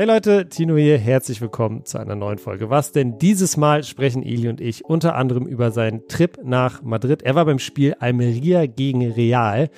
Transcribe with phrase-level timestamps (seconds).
[0.00, 2.70] Hey Leute, Tino hier, herzlich willkommen zu einer neuen Folge.
[2.70, 3.18] Was denn?
[3.18, 7.22] Dieses Mal sprechen Eli und ich unter anderem über seinen Trip nach Madrid.
[7.22, 9.70] Er war beim Spiel Almeria gegen Real.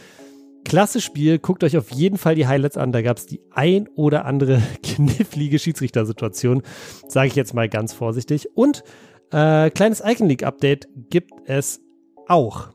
[0.67, 2.93] Klasse Spiel, guckt euch auf jeden Fall die Highlights an.
[2.93, 6.65] Da gab es die ein oder andere knifflige Schiedsrichtersituation,
[7.09, 8.51] sage ich jetzt mal ganz vorsichtig.
[8.55, 8.85] Und
[9.33, 11.81] äh, kleines Icon League Update gibt es
[12.29, 12.69] auch.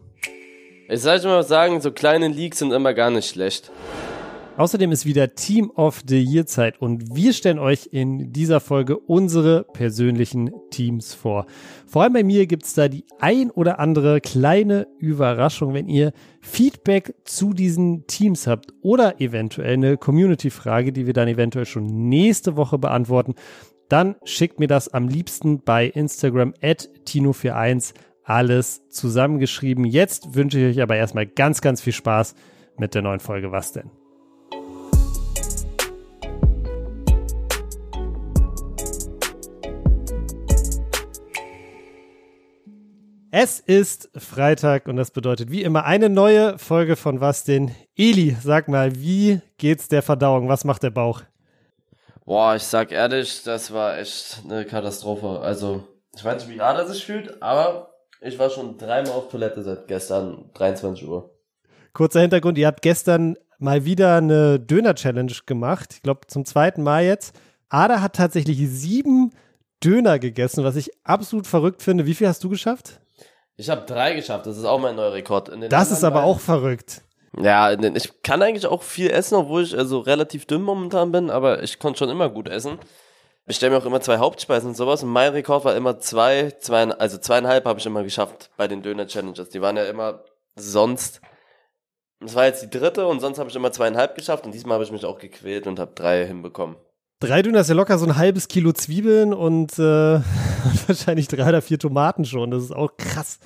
[0.90, 3.72] Ich sollte mal sagen, so kleine Leaks sind immer gar nicht schlecht.
[4.58, 8.98] Außerdem ist wieder Team of the Year Zeit und wir stellen euch in dieser Folge
[8.98, 11.46] unsere persönlichen Teams vor.
[11.86, 17.16] Vor allem bei mir gibt's da die ein oder andere kleine Überraschung, wenn ihr Feedback
[17.26, 22.78] zu diesen Teams habt oder eventuell eine Community-Frage, die wir dann eventuell schon nächste Woche
[22.78, 23.36] beantworten,
[23.90, 27.94] dann schickt mir das am liebsten bei Instagram at Tino41
[28.24, 29.84] alles zusammengeschrieben.
[29.84, 32.36] Jetzt wünsche ich euch aber erstmal ganz, ganz viel Spaß
[32.78, 33.92] mit der neuen Folge Was denn?
[43.38, 47.76] Es ist Freitag und das bedeutet wie immer eine neue Folge von Was denn?
[47.98, 50.48] Eli, sag mal, wie geht's der Verdauung?
[50.48, 51.22] Was macht der Bauch?
[52.24, 55.42] Boah, ich sag ehrlich, das war echt eine Katastrophe.
[55.42, 57.90] Also, ich weiß nicht, wie Ada sich fühlt, aber
[58.22, 61.30] ich war schon dreimal auf Toilette seit gestern, 23 Uhr.
[61.92, 65.96] Kurzer Hintergrund, ihr habt gestern mal wieder eine Döner-Challenge gemacht.
[65.96, 67.36] Ich glaube, zum zweiten Mal jetzt.
[67.68, 69.34] Ada hat tatsächlich sieben
[69.84, 72.06] Döner gegessen, was ich absolut verrückt finde.
[72.06, 73.02] Wie viel hast du geschafft?
[73.58, 75.52] Ich habe drei geschafft, das ist auch mein neuer Rekord.
[75.70, 77.02] das ist aber auch verrückt.
[77.38, 81.64] Ja, ich kann eigentlich auch viel essen, obwohl ich also relativ dünn momentan bin, aber
[81.64, 82.80] ich konnte schon immer gut essen.
[83.46, 86.52] Ich stelle mir auch immer zwei Hauptspeisen und sowas und mein Rekord war immer zwei,
[86.60, 89.50] zwei also zweieinhalb habe ich immer geschafft bei den Döner-Challenges.
[89.50, 90.24] Die waren ja immer
[90.56, 91.22] sonst,
[92.22, 94.86] das war jetzt die dritte und sonst habe ich immer zweieinhalb geschafft und diesmal habe
[94.86, 96.78] ich mich auch gequält und habe drei hinbekommen.
[97.20, 99.82] Drei Döner ist ja locker so ein halbes Kilo Zwiebeln und äh,
[100.88, 102.52] wahrscheinlich drei oder vier Tomaten schon.
[102.52, 103.40] Das ist auch krass.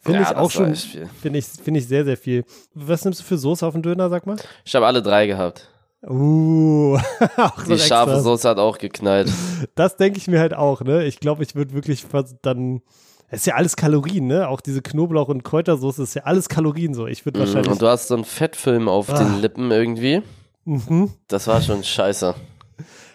[0.00, 0.74] Finde ja, ich auch schon.
[0.74, 2.44] Finde ich, finde ich sehr, sehr viel.
[2.74, 4.36] Was nimmst du für Soße auf den Döner, sag mal?
[4.64, 5.68] Ich habe alle drei gehabt.
[6.04, 6.98] Uh,
[7.36, 9.30] auch Die scharfe Soße hat auch geknallt.
[9.74, 11.04] Das denke ich mir halt auch, ne?
[11.04, 12.06] Ich glaube, ich würde wirklich
[12.40, 12.80] dann.
[13.28, 14.48] Es ist ja alles Kalorien, ne?
[14.48, 17.06] Auch diese Knoblauch- und Kräutersoße ist ja alles Kalorien so.
[17.06, 17.70] Ich würde mm, wahrscheinlich.
[17.70, 19.18] Und du hast so einen Fettfilm auf ah.
[19.18, 20.22] den Lippen irgendwie.
[20.64, 21.10] Mhm.
[21.28, 22.34] Das war schon scheiße.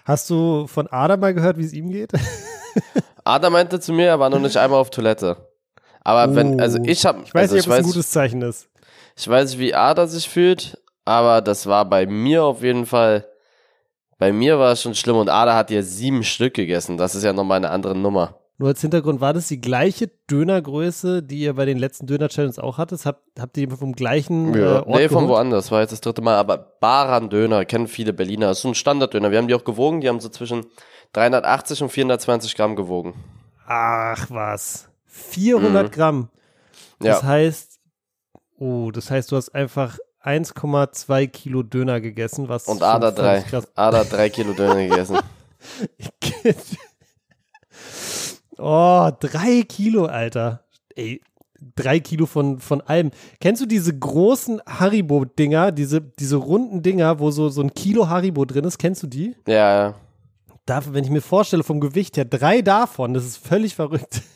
[0.05, 2.11] Hast du von Adam mal gehört, wie es ihm geht?
[3.23, 5.37] Adam meinte zu mir, er war noch nicht einmal auf Toilette.
[6.03, 6.35] Aber oh.
[6.35, 8.69] wenn, also ich habe, ich weiß also nicht, ob es ein gutes Zeichen ist.
[9.17, 13.27] Ich weiß nicht, wie Ada sich fühlt, aber das war bei mir auf jeden Fall,
[14.17, 16.97] bei mir war es schon schlimm und Ada hat ja sieben Stück gegessen.
[16.97, 18.39] Das ist ja nochmal eine andere Nummer.
[18.59, 22.79] Nur als Hintergrund, war das die gleiche Dönergröße, die ihr bei den letzten Döner-Challenges auch
[22.79, 23.05] hattet?
[23.05, 24.79] Habt, habt ihr die vom gleichen ja.
[24.79, 25.71] äh, Ort Nee, von woanders.
[25.71, 26.37] War jetzt das dritte Mal.
[26.37, 28.47] Aber Baran Döner kennen viele Berliner.
[28.47, 29.29] Das ist so ein Standarddöner.
[29.29, 30.01] Wir haben die auch gewogen.
[30.01, 30.65] Die haben so zwischen
[31.13, 33.13] 380 und 420 Gramm gewogen.
[33.67, 34.89] Ach was.
[35.05, 35.91] 400 mhm.
[35.91, 36.29] Gramm.
[36.99, 37.27] Das ja.
[37.27, 37.79] heißt,
[38.57, 43.43] oh, das heißt, du hast einfach 1,2 Kilo Döner gegessen, was Und Ada 3.
[43.75, 45.19] Ada 3 Kilo Döner gegessen.
[48.57, 50.63] Oh, drei Kilo, Alter.
[50.95, 51.21] Ey,
[51.75, 53.11] drei Kilo von, von allem.
[53.39, 58.45] Kennst du diese großen Haribo-Dinger, diese, diese runden Dinger, wo so, so ein Kilo Haribo
[58.45, 58.77] drin ist?
[58.77, 59.35] Kennst du die?
[59.47, 59.95] Ja, ja.
[60.65, 64.21] Da, wenn ich mir vorstelle, vom Gewicht her, drei davon, das ist völlig verrückt.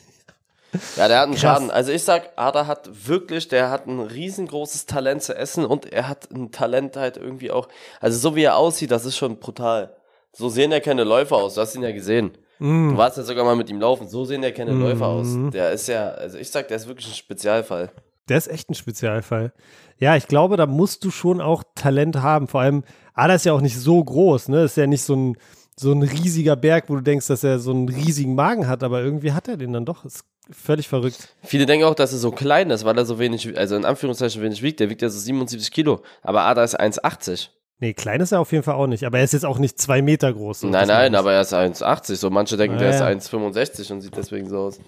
[0.96, 1.42] Ja, der hat einen Krass.
[1.42, 1.70] Schaden.
[1.70, 6.08] Also ich sag, Ada hat wirklich, der hat ein riesengroßes Talent zu essen und er
[6.08, 7.68] hat ein Talent halt irgendwie auch,
[8.00, 9.94] also so wie er aussieht, das ist schon brutal.
[10.32, 12.38] So sehen ja keine Läufer aus, du hast ihn ja gesehen.
[12.62, 12.90] Mm.
[12.90, 14.08] Du warst ja sogar mal mit ihm laufen.
[14.08, 14.80] So sehen ja keine mm.
[14.80, 15.28] Läufer aus.
[15.52, 17.90] Der ist ja, also ich sag, der ist wirklich ein Spezialfall.
[18.28, 19.52] Der ist echt ein Spezialfall.
[19.98, 22.46] Ja, ich glaube, da musst du schon auch Talent haben.
[22.46, 22.84] Vor allem,
[23.14, 24.64] Ada ist ja auch nicht so groß, ne?
[24.64, 25.36] Ist ja nicht so ein,
[25.76, 29.02] so ein riesiger Berg, wo du denkst, dass er so einen riesigen Magen hat, aber
[29.02, 30.04] irgendwie hat er den dann doch.
[30.04, 31.34] Ist völlig verrückt.
[31.42, 34.42] Viele denken auch, dass er so klein ist, weil er so wenig, also in Anführungszeichen
[34.42, 34.80] wenig wiegt.
[34.80, 36.02] Der wiegt ja so 77 Kilo.
[36.22, 37.48] Aber Ada ist 1,80.
[37.82, 39.04] Nee, klein ist er auf jeden Fall auch nicht.
[39.04, 40.60] Aber er ist jetzt auch nicht zwei Meter groß.
[40.60, 42.14] So nein, nein, aber er ist 1,80.
[42.14, 43.08] So manche denken, ah, der ja.
[43.08, 44.78] ist 1,65 und sieht deswegen so aus.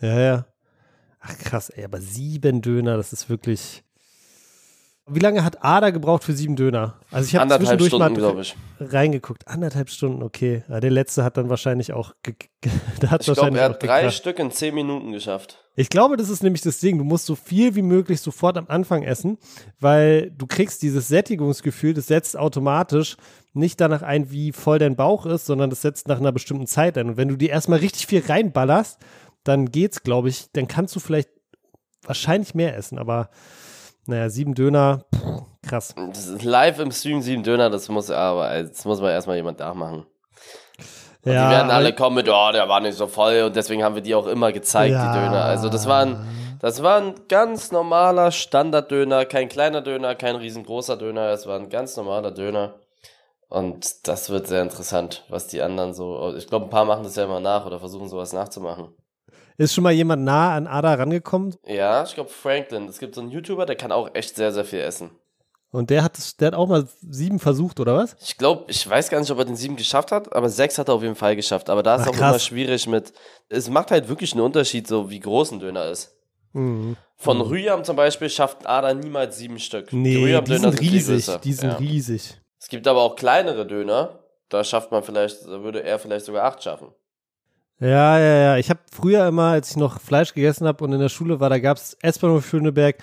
[0.00, 0.46] Ja, ja.
[1.20, 3.84] Ach krass, ey, aber sieben Döner, das ist wirklich.
[5.10, 6.94] Wie lange hat Ada gebraucht für sieben Döner?
[7.10, 8.56] Also ich habe zwischendurch Stunden, mal ich.
[8.80, 9.48] reingeguckt.
[9.48, 10.64] Anderthalb Stunden, okay.
[10.68, 12.14] Ja, der letzte hat dann wahrscheinlich auch.
[13.02, 14.14] der hat ich glaube, er hat drei gekracht.
[14.14, 15.64] Stück in zehn Minuten geschafft.
[15.76, 16.98] Ich glaube, das ist nämlich das Ding.
[16.98, 19.38] Du musst so viel wie möglich sofort am Anfang essen,
[19.78, 23.16] weil du kriegst dieses Sättigungsgefühl, das setzt automatisch
[23.54, 26.98] nicht danach ein, wie voll dein Bauch ist, sondern das setzt nach einer bestimmten Zeit
[26.98, 27.10] ein.
[27.10, 28.98] Und wenn du dir erstmal richtig viel reinballerst,
[29.44, 31.30] dann geht's, glaube ich, dann kannst du vielleicht
[32.02, 33.30] wahrscheinlich mehr essen, aber
[34.08, 35.94] naja, sieben Döner, pff, krass.
[36.42, 40.06] Live im Stream sieben Döner, das muss aber, das muss man erstmal jemand nachmachen.
[41.22, 43.82] Und Ja, die werden alle kommen mit, oh, der war nicht so voll und deswegen
[43.84, 45.12] haben wir die auch immer gezeigt, Ja.
[45.12, 45.44] die Döner.
[45.44, 46.26] Also das waren,
[46.60, 51.68] das war ein ganz normaler Standarddöner, kein kleiner Döner, kein riesengroßer Döner, es war ein
[51.68, 52.74] ganz normaler Döner.
[53.48, 57.16] Und das wird sehr interessant, was die anderen so, ich glaube, ein paar machen das
[57.16, 58.88] ja immer nach oder versuchen sowas nachzumachen.
[59.58, 63.20] Ist schon mal jemand nah an Ada rangekommen Ja, ich glaube Franklin, es gibt so
[63.20, 65.10] einen YouTuber, der kann auch echt sehr, sehr viel essen.
[65.70, 68.16] und der hat, der hat auch mal sieben versucht, oder was?
[68.20, 70.88] Ich glaube, ich weiß gar nicht, ob er den sieben geschafft hat, aber sechs hat
[70.88, 71.68] er auf jeden Fall geschafft.
[71.70, 72.30] Aber da ist Ach, auch krass.
[72.30, 73.12] immer schwierig mit.
[73.48, 76.16] Es macht halt wirklich einen Unterschied, so wie groß ein Döner ist.
[76.52, 76.96] Mhm.
[77.16, 79.92] Von Rüyam zum Beispiel schafft Ada niemals sieben Stück.
[79.92, 81.76] Nee, die Rüyam-Döner sind viel riesig, die sind ja.
[81.76, 82.40] riesig.
[82.60, 84.20] Es gibt aber auch kleinere Döner.
[84.48, 86.88] Da schafft man vielleicht, da würde er vielleicht sogar acht schaffen.
[87.80, 88.56] Ja, ja, ja.
[88.56, 91.48] Ich habe früher immer, als ich noch Fleisch gegessen habe und in der Schule war,
[91.48, 92.96] da gab es S-Bahnhof Schöneberg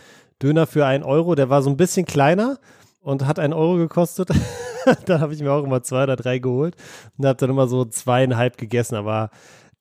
[0.43, 1.35] Döner für einen Euro.
[1.35, 2.59] Der war so ein bisschen kleiner
[2.99, 4.29] und hat einen Euro gekostet.
[5.05, 6.75] dann habe ich mir auch immer zwei oder drei geholt
[7.17, 8.95] und habe dann immer so zweieinhalb gegessen.
[8.95, 9.29] Aber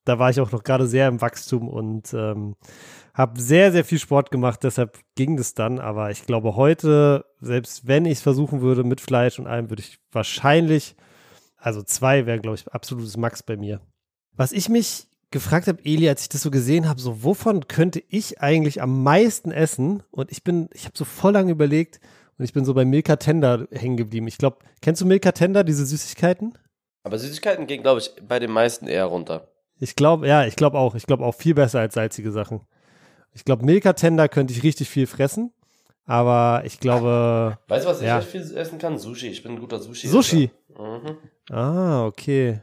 [0.05, 2.55] da war ich auch noch gerade sehr im Wachstum und ähm,
[3.13, 4.63] habe sehr, sehr viel Sport gemacht.
[4.63, 5.79] Deshalb ging das dann.
[5.79, 9.81] Aber ich glaube, heute, selbst wenn ich es versuchen würde mit Fleisch und allem, würde
[9.81, 10.95] ich wahrscheinlich,
[11.57, 13.81] also zwei wäre, glaube ich, absolutes Max bei mir.
[14.37, 18.01] Was ich mich gefragt habe, Eli, als ich das so gesehen habe, so wovon könnte
[18.09, 20.03] ich eigentlich am meisten essen?
[20.11, 21.99] Und ich bin, ich habe so voll lange überlegt
[22.37, 24.27] und ich bin so bei Milka Tender hängen geblieben.
[24.27, 26.57] Ich glaube, kennst du Milka Tender, diese Süßigkeiten?
[27.03, 29.47] Aber Süßigkeiten gehen, glaube ich, bei den meisten eher runter.
[29.79, 30.95] Ich glaube, ja, ich glaube auch.
[30.95, 32.61] Ich glaube auch viel besser als salzige Sachen.
[33.33, 35.51] Ich glaube, Milka Tender könnte ich richtig viel fressen.
[36.05, 38.19] Aber ich glaube, Weißt du, was ich Ja.
[38.19, 38.97] echt viel essen kann?
[38.97, 39.27] Sushi.
[39.27, 40.07] Ich bin ein guter Sushi.
[40.07, 40.51] Sushi.
[40.77, 41.17] Mhm.
[41.53, 42.59] Ah, okay.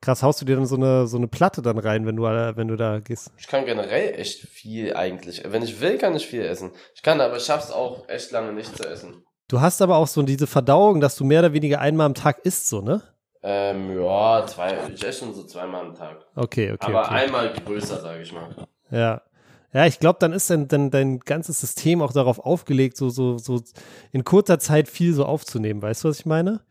[0.00, 2.56] Krass, haust du dir dann so eine, so eine Platte dann rein, wenn du, äh,
[2.56, 3.32] wenn du da gehst?
[3.38, 5.42] Ich kann generell echt viel eigentlich.
[5.46, 6.72] Wenn ich will, kann ich viel essen.
[6.94, 9.24] Ich kann, aber ich schaff's auch echt lange nicht zu essen.
[9.48, 12.40] Du hast aber auch so diese Verdauung, dass du mehr oder weniger einmal am Tag
[12.44, 13.02] isst, so, ne?
[13.42, 16.26] Ähm, ja, zwei, ich esse schon so zweimal am Tag.
[16.34, 16.86] Okay, okay.
[16.86, 17.14] aber okay.
[17.14, 18.66] einmal größer, sage ich mal.
[18.90, 19.22] Ja.
[19.72, 23.38] Ja, ich glaube, dann ist dann, dann dein ganzes System auch darauf aufgelegt, so, so,
[23.38, 23.62] so
[24.10, 25.82] in kurzer Zeit viel so aufzunehmen.
[25.82, 26.62] Weißt du, was ich meine?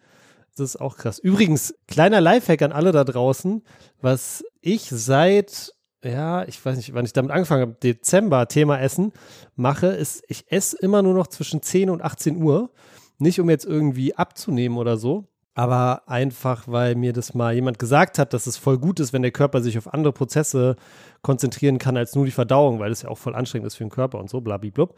[0.55, 1.19] Das ist auch krass.
[1.19, 3.61] Übrigens, kleiner Lifehack an alle da draußen,
[4.01, 5.73] was ich seit,
[6.03, 9.11] ja, ich weiß nicht, wann ich damit angefangen habe, Dezember, Thema Essen,
[9.55, 12.71] mache, ist, ich esse immer nur noch zwischen 10 und 18 Uhr.
[13.17, 18.19] Nicht, um jetzt irgendwie abzunehmen oder so, aber einfach, weil mir das mal jemand gesagt
[18.19, 20.75] hat, dass es voll gut ist, wenn der Körper sich auf andere Prozesse
[21.21, 23.89] konzentrieren kann als nur die Verdauung, weil das ja auch voll anstrengend ist für den
[23.89, 24.95] Körper und so, blablablub.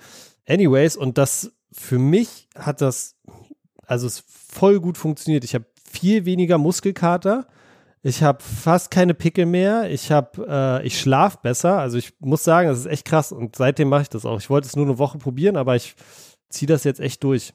[0.48, 3.16] Anyways, und das für mich hat das,
[3.88, 5.44] also es voll gut funktioniert.
[5.44, 7.48] Ich habe viel weniger Muskelkater.
[8.04, 9.90] Ich habe fast keine Pickel mehr.
[9.90, 11.80] Ich habe, äh, ich schlaf besser.
[11.80, 13.32] Also ich muss sagen, das ist echt krass.
[13.32, 14.40] Und seitdem mache ich das auch.
[14.40, 15.96] Ich wollte es nur eine Woche probieren, aber ich
[16.50, 17.54] ziehe das jetzt echt durch.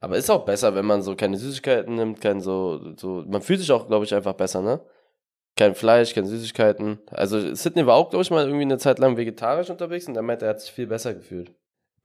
[0.00, 3.60] Aber ist auch besser, wenn man so keine Süßigkeiten nimmt, kein so, so, man fühlt
[3.60, 4.80] sich auch, glaube ich, einfach besser, ne?
[5.56, 7.00] Kein Fleisch, keine Süßigkeiten.
[7.10, 10.22] Also Sidney war auch, glaube ich, mal irgendwie eine Zeit lang vegetarisch unterwegs und er
[10.42, 11.52] er hat sich viel besser gefühlt.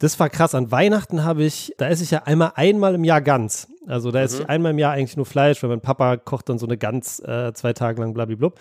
[0.04, 0.54] Das war krass.
[0.54, 3.70] An Weihnachten habe ich, da esse ich ja einmal einmal im Jahr Gans.
[3.88, 4.42] Also da esse Mhm.
[4.42, 7.22] ich einmal im Jahr eigentlich nur Fleisch, weil mein Papa kocht dann so eine Gans
[7.22, 8.60] äh, zwei Tage lang, blablablub.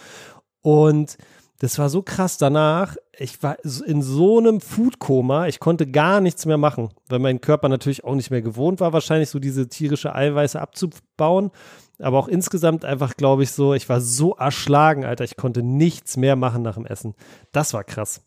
[0.61, 1.19] Und
[1.59, 2.95] das war so krass danach.
[3.19, 3.57] Ich war
[3.87, 8.15] in so einem Foodkoma, ich konnte gar nichts mehr machen, weil mein Körper natürlich auch
[8.15, 11.51] nicht mehr gewohnt war, wahrscheinlich so diese tierische Eiweiße abzubauen.
[11.99, 16.17] Aber auch insgesamt einfach, glaube ich, so, ich war so erschlagen, Alter, ich konnte nichts
[16.17, 17.15] mehr machen nach dem Essen.
[17.51, 18.23] Das war krass.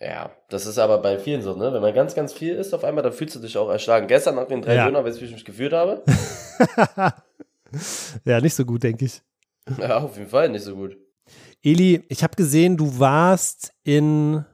[0.00, 1.72] Ja, das ist aber bei vielen so, ne?
[1.74, 4.06] Wenn man ganz, ganz viel isst auf einmal, dann fühlst du dich auch erschlagen.
[4.06, 4.86] Gestern nach den drei Ja.
[4.86, 6.02] Döner, wie ich mich gefühlt habe?
[8.24, 9.20] ja, nicht so gut, denke ich.
[9.78, 10.96] ja, auf jeden Fall nicht so gut.
[11.62, 14.44] Eli, ich habe gesehen, du warst in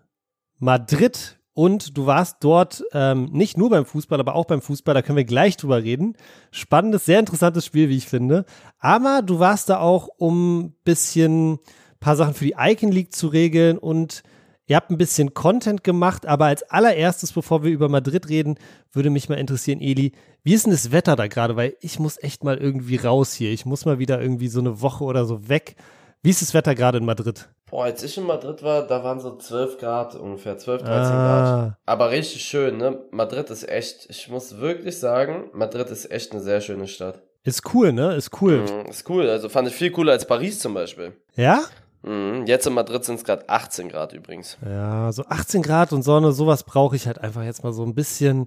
[0.59, 4.95] Madrid und du warst dort ähm, nicht nur beim Fußball, aber auch beim Fußball.
[4.95, 6.17] Da können wir gleich drüber reden.
[6.50, 8.45] Spannendes, sehr interessantes Spiel, wie ich finde.
[8.81, 11.61] Aber du warst da auch, um ein bisschen
[12.00, 14.25] paar Sachen für die Icon League zu regeln und
[14.67, 16.27] ihr habt ein bisschen Content gemacht.
[16.27, 18.59] Aber als allererstes, bevor wir über Madrid reden,
[18.93, 21.57] würde mich mal interessieren, Eli, wie ist denn das Wetter da gerade?
[21.57, 23.51] Weil ich muss echt mal irgendwie raus hier.
[23.53, 25.77] Ich muss mal wieder irgendwie so eine Woche oder so weg.
[26.23, 27.49] Wie ist das Wetter gerade in Madrid?
[27.71, 31.45] Boah, als ich in Madrid war, da waren so 12 Grad ungefähr, 12, 13 Grad.
[31.49, 33.01] Ah, Aber richtig schön, ne?
[33.11, 37.23] Madrid ist echt, ich muss wirklich sagen, Madrid ist echt eine sehr schöne Stadt.
[37.45, 38.15] ist cool, ne?
[38.15, 38.59] Ist cool.
[38.63, 41.13] Mhm, ist cool, also fand ich viel cooler als Paris zum Beispiel.
[41.37, 41.63] Ja?
[42.07, 44.57] Mhm, jetzt in Madrid sind es gerade 18 Grad übrigens.
[44.65, 47.95] Ja, so 18 Grad und Sonne, sowas brauche ich halt einfach jetzt mal so ein
[47.95, 48.47] bisschen,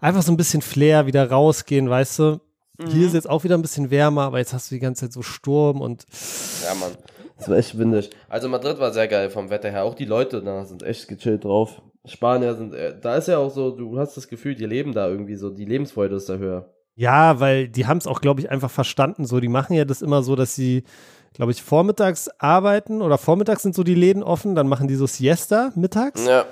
[0.00, 2.40] einfach so ein bisschen Flair, wieder rausgehen, weißt du?
[2.82, 5.12] Hier ist jetzt auch wieder ein bisschen wärmer, aber jetzt hast du die ganze Zeit
[5.12, 6.06] so Sturm und
[6.64, 6.92] Ja, Mann.
[7.36, 8.08] Das war echt windig.
[8.28, 9.84] Also Madrid war sehr geil vom Wetter her.
[9.84, 11.82] Auch die Leute da sind echt gechillt drauf.
[12.06, 15.08] Spanier sind, äh, da ist ja auch so, du hast das Gefühl, die leben da
[15.08, 16.70] irgendwie so, die Lebensfreude ist da höher.
[16.96, 19.26] ja, weil die haben es auch, glaube ich, einfach verstanden.
[19.26, 20.84] So, die machen ja das immer so, dass sie
[21.34, 25.06] glaube ich, vormittags arbeiten oder vormittags sind so die Läden offen, dann machen die so
[25.06, 26.26] Siesta mittags.
[26.26, 26.44] Ja.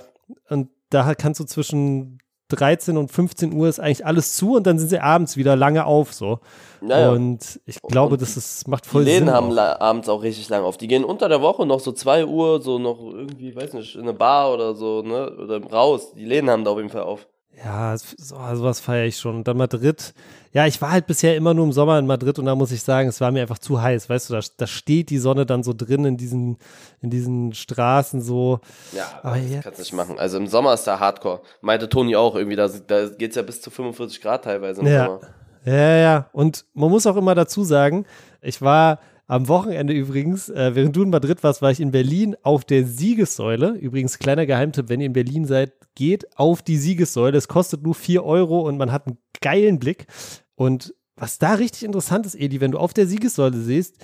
[0.49, 2.19] Und da kannst du zwischen
[2.49, 5.85] 13 und 15 Uhr ist eigentlich alles zu und dann sind sie abends wieder lange
[5.85, 6.41] auf so.
[6.81, 7.11] Naja.
[7.11, 9.35] Und ich glaube, Und das ist, macht Die voll Läden Sinn.
[9.35, 10.79] haben abends auch richtig lang auf.
[10.79, 14.03] Die gehen unter der Woche noch so 2 Uhr, so noch irgendwie, weiß nicht, in
[14.03, 15.31] eine Bar oder so, ne?
[15.37, 16.13] Oder raus.
[16.15, 17.27] Die Läden haben da auf jeden Fall auf.
[17.65, 19.37] Ja, es- so, sowas feiere ich schon.
[19.37, 20.15] Und dann Madrid.
[20.53, 22.83] Ja, ich war halt bisher immer nur im Sommer in Madrid und da muss ich
[22.83, 24.09] sagen, es war mir einfach zu heiß.
[24.09, 26.57] Weißt du, da, da steht die Sonne dann so drin in diesen,
[27.03, 28.61] in diesen Straßen so.
[28.93, 30.19] Ja, Aber das jetzt- kannst du nicht machen.
[30.19, 31.41] Also im Sommer ist da Hardcore.
[31.61, 35.05] Meinte Toni auch irgendwie, da, da geht's ja bis zu 45 Grad teilweise im Ja.
[35.07, 35.21] Sommer.
[35.65, 36.27] Ja, ja.
[36.33, 38.07] Und man muss auch immer dazu sagen,
[38.41, 42.35] ich war am Wochenende übrigens, äh, während du in Madrid warst, war ich in Berlin
[42.43, 43.73] auf der Siegessäule.
[43.73, 47.37] Übrigens, kleiner Geheimtipp, wenn ihr in Berlin seid, geht auf die Siegessäule.
[47.37, 50.07] Es kostet nur 4 Euro und man hat einen geilen Blick.
[50.55, 53.97] Und was da richtig interessant ist, Edi, wenn du auf der Siegessäule siehst,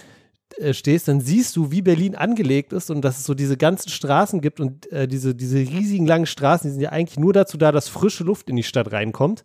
[0.59, 3.89] äh, stehst, dann siehst du, wie Berlin angelegt ist und dass es so diese ganzen
[3.89, 7.57] Straßen gibt und äh, diese, diese riesigen langen Straßen, die sind ja eigentlich nur dazu
[7.57, 9.43] da, dass frische Luft in die Stadt reinkommt.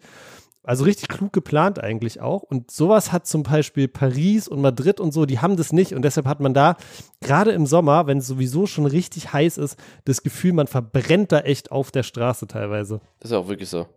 [0.70, 2.44] Also richtig klug geplant eigentlich auch.
[2.44, 5.96] Und sowas hat zum Beispiel Paris und Madrid und so, die haben das nicht.
[5.96, 6.78] Und deshalb hat man da,
[7.22, 11.40] gerade im Sommer, wenn es sowieso schon richtig heiß ist, das Gefühl, man verbrennt da
[11.40, 13.02] echt auf der Straße teilweise.
[13.20, 13.88] Das ist auch wirklich so.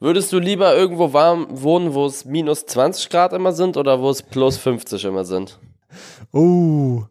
[0.00, 4.10] Würdest du lieber irgendwo warm wohnen, wo es minus 20 Grad immer sind oder wo
[4.10, 5.60] es plus 50 immer sind?
[6.32, 7.04] Oh,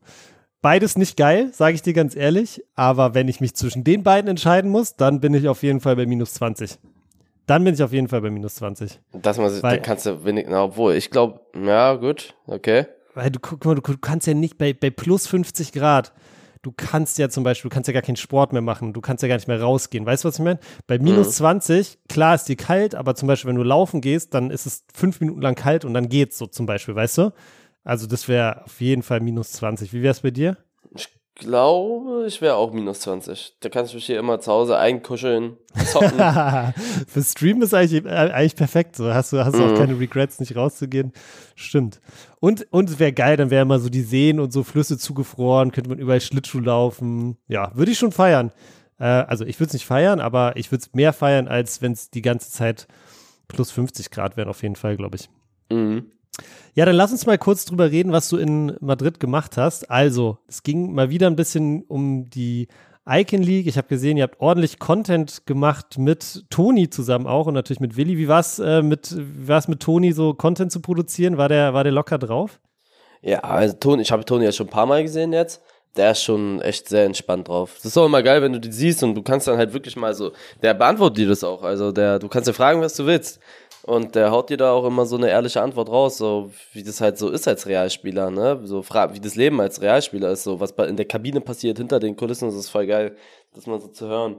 [0.62, 2.66] beides nicht geil, sage ich dir ganz ehrlich.
[2.76, 5.96] Aber wenn ich mich zwischen den beiden entscheiden muss, dann bin ich auf jeden Fall
[5.96, 6.80] bei minus 20.
[7.48, 9.00] Dann bin ich auf jeden Fall bei minus 20.
[9.14, 12.86] Dass man sich, Weil- da kannst du wenig, na, obwohl, ich glaube, ja, gut, okay.
[13.14, 16.14] Weil du guck mal, du, du kannst ja nicht bei, bei plus 50 Grad,
[16.64, 19.22] du kannst ja zum Beispiel, du kannst ja gar keinen Sport mehr machen, du kannst
[19.22, 20.06] ja gar nicht mehr rausgehen.
[20.06, 20.60] Weißt du, was ich meine?
[20.88, 21.32] Bei minus Mhm.
[21.34, 24.84] 20, klar ist dir kalt, aber zum Beispiel, wenn du laufen gehst, dann ist es
[24.94, 27.32] fünf Minuten lang kalt und dann geht's so zum Beispiel, weißt du?
[27.84, 29.94] Also das wäre auf jeden Fall minus 20.
[29.94, 30.58] Wie wäre es bei dir?
[30.96, 33.58] Ich glaube, ich wäre auch minus 20.
[33.60, 35.58] Da kannst du mich hier immer zu Hause einkuscheln,
[35.92, 36.18] zocken.
[37.08, 38.96] Für Stream ist eigentlich, äh, eigentlich perfekt.
[38.96, 39.76] So hast du, hast du auch Mhm.
[39.78, 41.12] keine Regrets, nicht rauszugehen.
[41.56, 42.00] Stimmt.
[42.40, 45.72] Und, und es wäre geil, dann wäre immer so die Seen und so Flüsse zugefroren,
[45.72, 47.38] könnte man überall Schlittschuh laufen.
[47.48, 48.52] Ja, würde ich schon feiern.
[49.00, 51.92] Äh, also ich würde es nicht feiern, aber ich würde es mehr feiern, als wenn
[51.92, 52.88] es die ganze Zeit
[53.48, 55.30] plus 50 Grad wären, auf jeden Fall, glaube ich.
[55.70, 56.12] mhm.
[56.74, 59.90] Ja, dann lass uns mal kurz drüber reden, was du in Madrid gemacht hast.
[59.90, 62.68] Also, es ging mal wieder ein bisschen um die
[63.08, 63.68] Icon League.
[63.68, 67.96] Ich habe gesehen, ihr habt ordentlich Content gemacht mit Toni zusammen auch und natürlich mit
[67.98, 68.18] Willi.
[68.18, 69.16] Wie war es äh, mit,
[69.68, 71.38] mit Toni, so Content zu produzieren?
[71.38, 72.60] War der, war der locker drauf?
[73.22, 75.62] Ja, also Toni, ich habe Toni ja schon ein paar Mal gesehen jetzt.
[75.96, 77.76] Der ist schon echt sehr entspannt drauf.
[77.78, 79.96] Das ist auch immer geil, wenn du die siehst und du kannst dann halt wirklich
[79.96, 81.64] mal so, der beantwortet dir das auch.
[81.64, 83.40] Also der, du kannst dir fragen, was du willst.
[83.88, 87.02] Und der haut dir da auch immer so eine ehrliche Antwort raus, so wie das
[87.02, 88.60] halt so ist als Realspieler, ne?
[88.64, 92.16] So wie das Leben als Realspieler ist, so was in der Kabine passiert, hinter den
[92.16, 93.16] Kulissen, das ist voll geil,
[93.54, 94.38] das mal so zu hören.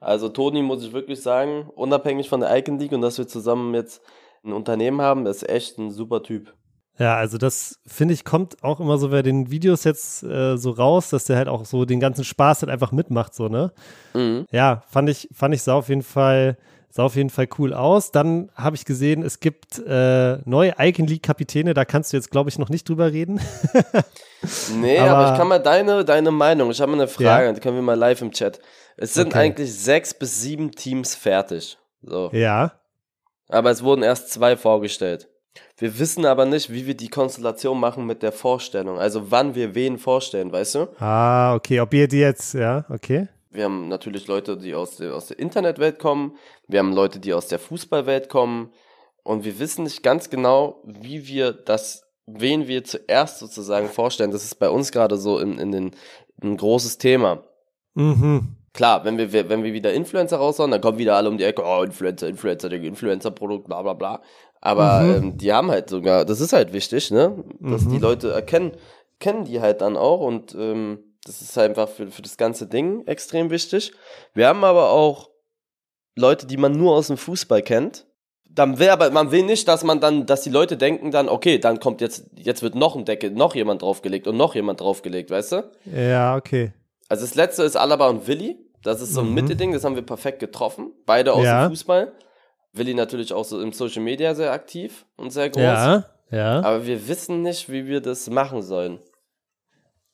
[0.00, 3.74] Also Toni, muss ich wirklich sagen, unabhängig von der Icon League und dass wir zusammen
[3.74, 4.02] jetzt
[4.42, 6.52] ein Unternehmen haben, ist echt ein super Typ.
[6.98, 10.72] Ja, also das finde ich kommt auch immer so bei den Videos jetzt äh, so
[10.72, 13.72] raus, dass der halt auch so den ganzen Spaß halt einfach mitmacht, so, ne?
[14.14, 14.46] Mhm.
[14.50, 16.58] Ja, fand ich, fand ich sah auf jeden Fall,
[16.90, 18.10] sah auf jeden Fall cool aus.
[18.12, 22.30] Dann habe ich gesehen, es gibt äh, neue Icon League Kapitäne, da kannst du jetzt,
[22.30, 23.40] glaube ich, noch nicht drüber reden.
[24.74, 27.52] Nee, aber, Aber- ich kann mal deine, deine Meinung, ich habe mal eine Frage, Ja.
[27.52, 28.58] die können wir mal live im Chat.
[28.96, 29.38] Es sind Okay.
[29.38, 31.76] eigentlich sechs bis sieben Teams fertig.
[32.02, 32.30] So.
[32.32, 32.72] ja.
[33.50, 35.28] Aber es wurden erst zwei vorgestellt.
[35.76, 38.98] Wir wissen aber nicht, wie wir die Konstellation machen mit der Vorstellung.
[38.98, 40.86] Also wann wir wen vorstellen, weißt du?
[41.00, 43.28] Ah, okay, ob ihr die jetzt, ja, okay.
[43.50, 46.36] Wir haben natürlich Leute, die aus der, aus der Internetwelt kommen.
[46.68, 48.72] Wir haben Leute, die aus der Fußballwelt kommen.
[49.22, 54.30] Und wir wissen nicht ganz genau, wie wir das, wen wir zuerst sozusagen vorstellen.
[54.30, 55.90] Das ist bei uns gerade so in, in den,
[56.42, 57.42] ein großes Thema.
[57.94, 58.56] Mhm.
[58.72, 61.62] Klar, wenn wir, wenn wir wieder Influencer raushauen, dann kommen wieder alle um die Ecke,
[61.64, 64.22] oh, Influencer, Influencer, der Influencer-Produkt, bla bla bla.
[64.60, 65.14] Aber Mhm.
[65.14, 67.42] ähm, die haben halt sogar, das ist halt wichtig, ne?
[67.58, 67.90] Dass Mhm.
[67.90, 68.72] die Leute erkennen,
[69.18, 73.06] kennen die halt dann auch und ähm, das ist einfach für, für das ganze Ding
[73.06, 73.92] extrem wichtig.
[74.34, 75.30] Wir haben aber auch
[76.16, 78.06] Leute, die man nur aus dem Fußball kennt.
[78.52, 81.58] Dann will aber, man will nicht, dass man dann, dass die Leute denken dann, okay,
[81.58, 85.30] dann kommt jetzt, jetzt wird noch ein Deckel, noch jemand draufgelegt und noch jemand draufgelegt,
[85.30, 85.70] weißt du?
[85.94, 86.72] Ja, okay.
[87.08, 88.58] Also das letzte ist Alaba und Willi.
[88.82, 89.34] Das ist so ein Mhm.
[89.34, 90.92] Mittelding, das haben wir perfekt getroffen.
[91.06, 91.66] Beide aus Ja.
[91.66, 92.12] dem Fußball.
[92.72, 95.62] Willi natürlich auch so im Social Media sehr aktiv und sehr groß.
[95.62, 96.60] Ja, ja.
[96.60, 98.98] Aber wir wissen nicht, wie wir das machen sollen.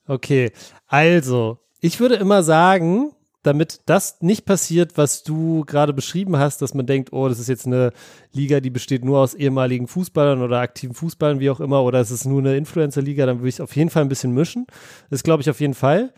[0.07, 0.53] Okay,
[0.87, 6.75] also, ich würde immer sagen, damit das nicht passiert, was du gerade beschrieben hast, dass
[6.75, 7.93] man denkt, oh, das ist jetzt eine
[8.33, 12.11] Liga, die besteht nur aus ehemaligen Fußballern oder aktiven Fußballern, wie auch immer, oder es
[12.11, 14.67] ist nur eine Influencer-Liga, dann würde ich auf jeden Fall ein bisschen mischen.
[15.11, 16.13] Das glaube ich auf jeden Fall.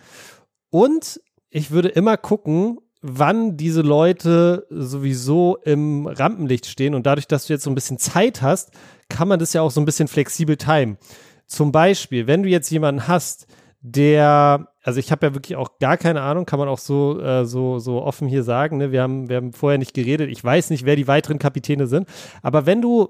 [0.71, 6.95] Und ich würde immer gucken, wann diese Leute sowieso im Rampenlicht stehen.
[6.95, 8.71] Und dadurch, dass du jetzt so ein bisschen Zeit hast,
[9.09, 10.99] kann man das ja auch so ein bisschen flexibel timen.
[11.47, 13.47] Zum Beispiel, wenn du jetzt jemanden hast,
[13.80, 17.44] der, also ich habe ja wirklich auch gar keine Ahnung, kann man auch so, äh,
[17.44, 18.78] so, so offen hier sagen.
[18.78, 18.92] Ne?
[18.92, 20.30] Wir, haben, wir haben vorher nicht geredet.
[20.30, 22.08] Ich weiß nicht, wer die weiteren Kapitäne sind.
[22.42, 23.08] Aber wenn du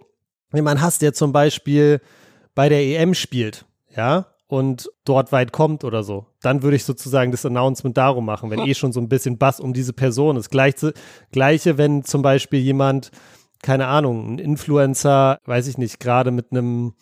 [0.52, 2.00] jemanden hast, der zum Beispiel
[2.54, 7.30] bei der EM spielt, ja, und dort weit kommt oder so, dann würde ich sozusagen
[7.30, 10.48] das Announcement darum machen, wenn eh schon so ein bisschen Bass um diese Person ist.
[10.48, 10.94] Gleiche,
[11.32, 13.10] gleiche wenn zum Beispiel jemand,
[13.62, 16.94] keine Ahnung, ein Influencer, weiß ich nicht, gerade mit einem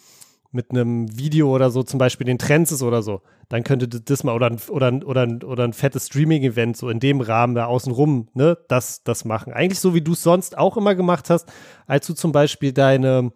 [0.57, 4.25] mit einem Video oder so zum Beispiel den Trends ist oder so, dann könnte das
[4.25, 8.59] mal oder, oder, oder, oder ein fettes Streaming-Event so in dem Rahmen da außenrum, ne,
[8.67, 9.53] das, das machen.
[9.53, 11.49] Eigentlich so, wie du es sonst auch immer gemacht hast,
[11.87, 13.31] als du zum Beispiel deine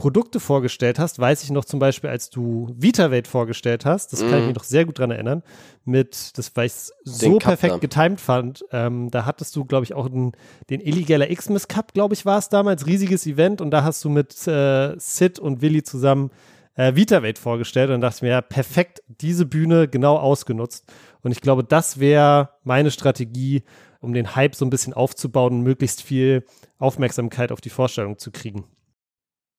[0.00, 4.30] Produkte vorgestellt hast, weiß ich noch zum Beispiel, als du VitaVate vorgestellt hast, das kann
[4.30, 4.46] ich mhm.
[4.46, 5.42] mich noch sehr gut dran erinnern,
[5.84, 6.72] mit, das weil ich
[7.04, 10.32] so perfekt getimed fand, ähm, da hattest du, glaube ich, auch den,
[10.70, 14.08] den Illegaler Xmas Cup, glaube ich, war es damals, riesiges Event und da hast du
[14.08, 16.30] mit äh, Sid und Willi zusammen
[16.74, 20.92] äh, VitaVate vorgestellt und dachte mir, ja, perfekt, diese Bühne genau ausgenutzt.
[21.22, 23.64] Und ich glaube, das wäre meine Strategie,
[24.00, 26.44] um den Hype so ein bisschen aufzubauen und möglichst viel
[26.78, 28.64] Aufmerksamkeit auf die Vorstellung zu kriegen.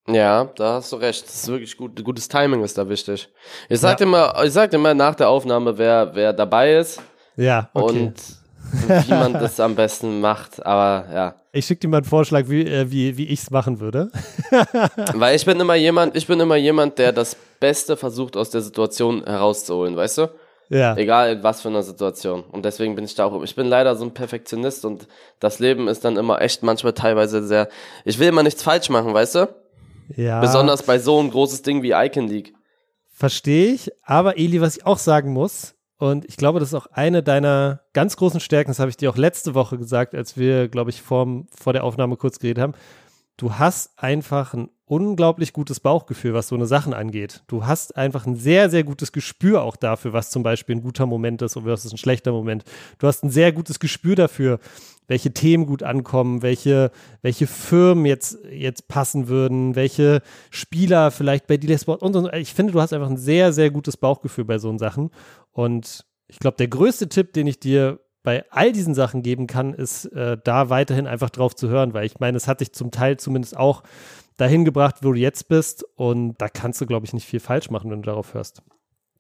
[0.07, 1.25] Ja, da hast du recht.
[1.25, 2.03] Das ist wirklich gut.
[2.03, 3.29] Gutes Timing ist da wichtig.
[3.69, 4.05] Ich sag ja.
[4.05, 7.01] immer, ich sag immer nach der Aufnahme, wer, wer dabei ist.
[7.35, 8.05] Ja, okay.
[8.05, 8.40] Und
[8.71, 10.65] wie man das am besten macht.
[10.65, 11.35] Aber ja.
[11.51, 14.11] Ich schicke dir mal einen Vorschlag, wie, äh, wie, wie ich es machen würde.
[15.13, 18.61] Weil ich bin immer jemand, ich bin immer jemand, der das Beste versucht aus der
[18.61, 20.29] Situation herauszuholen, weißt du?
[20.69, 20.95] Ja.
[20.95, 22.43] Egal in was für einer Situation.
[22.43, 23.43] Und deswegen bin ich da auch.
[23.43, 25.05] Ich bin leider so ein Perfektionist und
[25.41, 27.67] das Leben ist dann immer echt manchmal teilweise sehr.
[28.05, 29.55] Ich will immer nichts falsch machen, weißt du?
[30.15, 30.39] Ja.
[30.39, 32.53] Besonders bei so ein großes Ding wie Icon League.
[33.13, 33.91] Verstehe ich.
[34.03, 37.81] Aber Eli, was ich auch sagen muss, und ich glaube, das ist auch eine deiner
[37.93, 38.71] ganz großen Stärken.
[38.71, 41.83] Das habe ich dir auch letzte Woche gesagt, als wir, glaube ich, vor, vor der
[41.83, 42.73] Aufnahme kurz geredet haben.
[43.37, 47.43] Du hast einfach ein unglaublich gutes Bauchgefühl, was so eine Sachen angeht.
[47.47, 51.05] Du hast einfach ein sehr, sehr gutes Gespür auch dafür, was zum Beispiel ein guter
[51.05, 52.65] Moment ist und was ist ein schlechter Moment.
[52.99, 54.59] Du hast ein sehr gutes Gespür dafür,
[55.07, 61.55] welche Themen gut ankommen, welche, welche Firmen jetzt, jetzt passen würden, welche Spieler vielleicht bei
[61.55, 64.57] Delay Sport und, und ich finde, du hast einfach ein sehr, sehr gutes Bauchgefühl bei
[64.57, 65.09] so Sachen.
[65.53, 69.73] Und ich glaube, der größte Tipp, den ich dir bei all diesen Sachen geben kann,
[69.73, 72.91] ist äh, da weiterhin einfach drauf zu hören, weil ich meine, es hat dich zum
[72.91, 73.83] Teil zumindest auch
[74.37, 77.69] dahin gebracht, wo du jetzt bist und da kannst du, glaube ich, nicht viel falsch
[77.69, 78.61] machen, wenn du darauf hörst.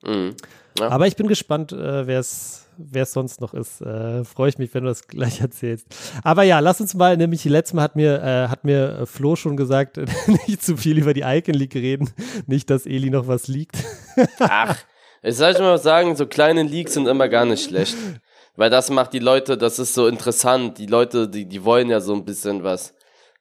[0.03, 0.35] Mhm.
[0.79, 0.89] Ja.
[0.89, 2.67] Aber ich bin gespannt, äh, wer es
[3.11, 3.81] sonst noch ist.
[3.81, 5.87] Äh, Freue ich mich, wenn du das gleich erzählst.
[6.23, 9.57] Aber ja, lass uns mal, nämlich letztes Mal hat mir, äh, hat mir Flo schon
[9.57, 9.97] gesagt,
[10.47, 12.09] nicht zu viel über die Icon League reden.
[12.47, 13.77] Nicht, dass Eli noch was liegt.
[14.39, 14.77] Ach,
[15.21, 17.95] ich soll mal sagen, so kleine Leaks sind immer gar nicht schlecht.
[18.55, 20.77] Weil das macht die Leute, das ist so interessant.
[20.77, 22.93] Die Leute, die, die wollen ja so ein bisschen was.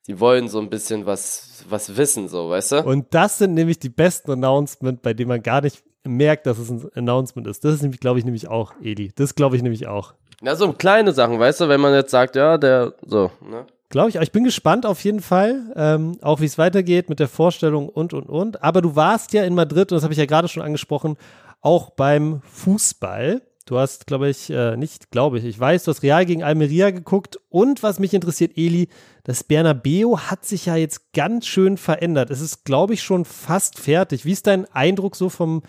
[0.06, 2.82] Die wollen so ein bisschen was, was wissen, so, weißt du?
[2.82, 6.70] Und das sind nämlich die besten Announcements, bei denen man gar nicht merkt, dass es
[6.70, 7.64] ein Announcement ist.
[7.64, 9.12] Das ist nämlich, glaube ich, nämlich auch, Edi.
[9.14, 10.14] Das glaube ich nämlich auch.
[10.42, 13.66] Ja, so kleine Sachen, weißt du, wenn man jetzt sagt, ja, der, so, ne?
[13.90, 17.18] Glaube ich, aber ich bin gespannt auf jeden Fall, ähm, auch wie es weitergeht mit
[17.18, 18.62] der Vorstellung und, und, und.
[18.62, 21.16] Aber du warst ja in Madrid, und das habe ich ja gerade schon angesprochen,
[21.60, 23.42] auch beim Fußball.
[23.70, 26.90] Du hast, glaube ich, äh, nicht, glaube ich, ich weiß, du hast Real gegen Almeria
[26.90, 27.38] geguckt.
[27.50, 28.88] Und was mich interessiert, Eli,
[29.22, 32.30] das Bernabeo hat sich ja jetzt ganz schön verändert.
[32.30, 34.24] Es ist, glaube ich, schon fast fertig.
[34.24, 35.62] Wie ist dein Eindruck so vom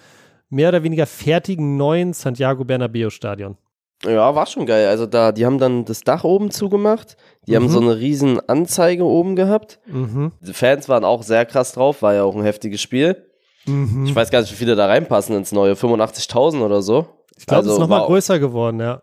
[0.49, 3.55] mehr oder weniger fertigen neuen Santiago Bernabeo Stadion.
[4.03, 4.87] Ja, war schon geil.
[4.87, 7.17] Also da, die haben dann das Dach oben zugemacht.
[7.45, 7.55] Die mhm.
[7.55, 9.79] haben so eine riesen Anzeige oben gehabt.
[9.85, 10.31] Mhm.
[10.41, 13.27] Die Fans waren auch sehr krass drauf, war ja auch ein heftiges Spiel.
[13.65, 14.05] Mhm.
[14.07, 15.73] Ich weiß gar nicht, wie viele da reinpassen ins neue.
[15.73, 17.07] 85.000 oder so.
[17.41, 19.01] Ich glaube, also, es ist nochmal größer geworden, ja.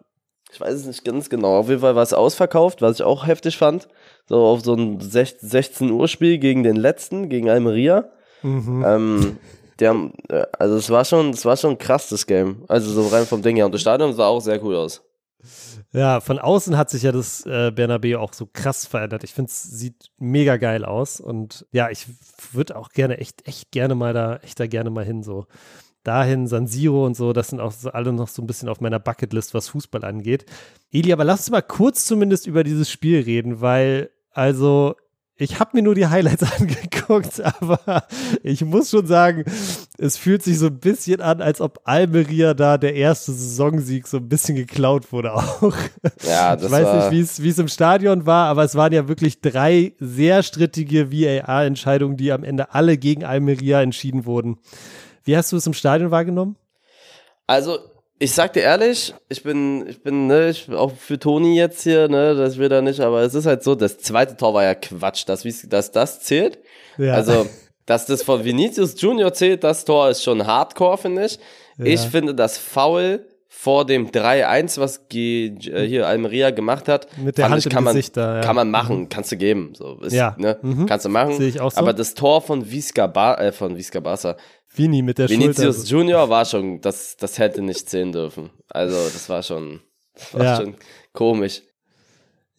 [0.53, 1.59] Ich weiß es nicht ganz genau.
[1.59, 3.89] Auf jeden Fall war es ausverkauft, was ich auch heftig fand.
[4.29, 8.11] So auf so ein 16 Uhr Spiel gegen den letzten, gegen Almeria.
[8.43, 8.85] Mhm.
[8.87, 9.39] Ähm,
[9.81, 12.65] die haben, äh, also es war schon, es war schon krass, das Game.
[12.69, 13.67] Also so rein vom Ding her.
[13.67, 15.03] Und das Stadion sah auch sehr cool aus.
[15.93, 19.25] Ja, von außen hat sich ja das äh, Bernabeu auch so krass verändert.
[19.25, 21.21] Ich finde, es sieht mega geil aus.
[21.21, 22.07] Und ja, ich
[22.53, 25.25] würde auch gerne, echt, echt gerne mal da, echt da gerne mal hin.
[25.25, 25.47] So
[26.09, 28.81] dahin, San Siro und so, das sind auch so alle noch so ein bisschen auf
[28.81, 30.47] meiner Bucketlist, was Fußball angeht.
[30.91, 34.95] Eli, aber lass uns mal kurz zumindest über dieses Spiel reden, weil, also,
[35.41, 38.05] ich habe mir nur die Highlights angeguckt, aber
[38.43, 39.45] ich muss schon sagen,
[39.99, 44.17] es fühlt sich so ein bisschen an, als ob Almeria da der erste Saisonsieg so
[44.17, 45.75] ein bisschen geklaut wurde auch.
[46.27, 49.41] Ja, das ich weiß nicht, wie es im Stadion war, aber es waren ja wirklich
[49.41, 54.59] drei sehr strittige VAR-Entscheidungen, die am Ende alle gegen Almeria entschieden wurden.
[55.29, 56.57] Wie hast du es im Stadion wahrgenommen?
[57.47, 57.81] Also,
[58.19, 61.83] ich sag dir ehrlich, ich bin, ich bin, ne, ich bin auch für Toni jetzt
[61.83, 64.65] hier, ne, das will er nicht, aber es ist halt so, das zweite Tor war
[64.65, 66.59] ja Quatsch, dass, dass das zählt.
[66.97, 67.13] Ja.
[67.13, 67.47] Also,
[67.85, 71.39] dass das von Vinicius Junior zählt, das Tor ist schon hardcore, finde ich.
[71.77, 73.27] Ich finde das Foul
[73.69, 77.85] vor dem 3-1, was G äh, hier Almeria gemacht hat, Mit der Hand ich, kann
[77.85, 78.41] man, Gesicht da, ja.
[78.41, 80.35] kann man machen, kannst du geben, so, ist, Ja.
[80.39, 80.87] ne, Mhm.
[80.87, 81.35] kannst du machen.
[81.37, 81.77] Sehe ich auch so.
[81.79, 84.39] Aber das Tor von Visca, ba äh, von Visca Barca,
[84.75, 85.91] Vini mit der Vinicius Schulter.
[85.91, 88.49] Junior war schon, das, das hätte nicht zählen dürfen.
[88.71, 89.81] Also, das war schon,
[90.15, 90.57] das war Ja.
[90.57, 90.75] schon
[91.13, 91.61] komisch.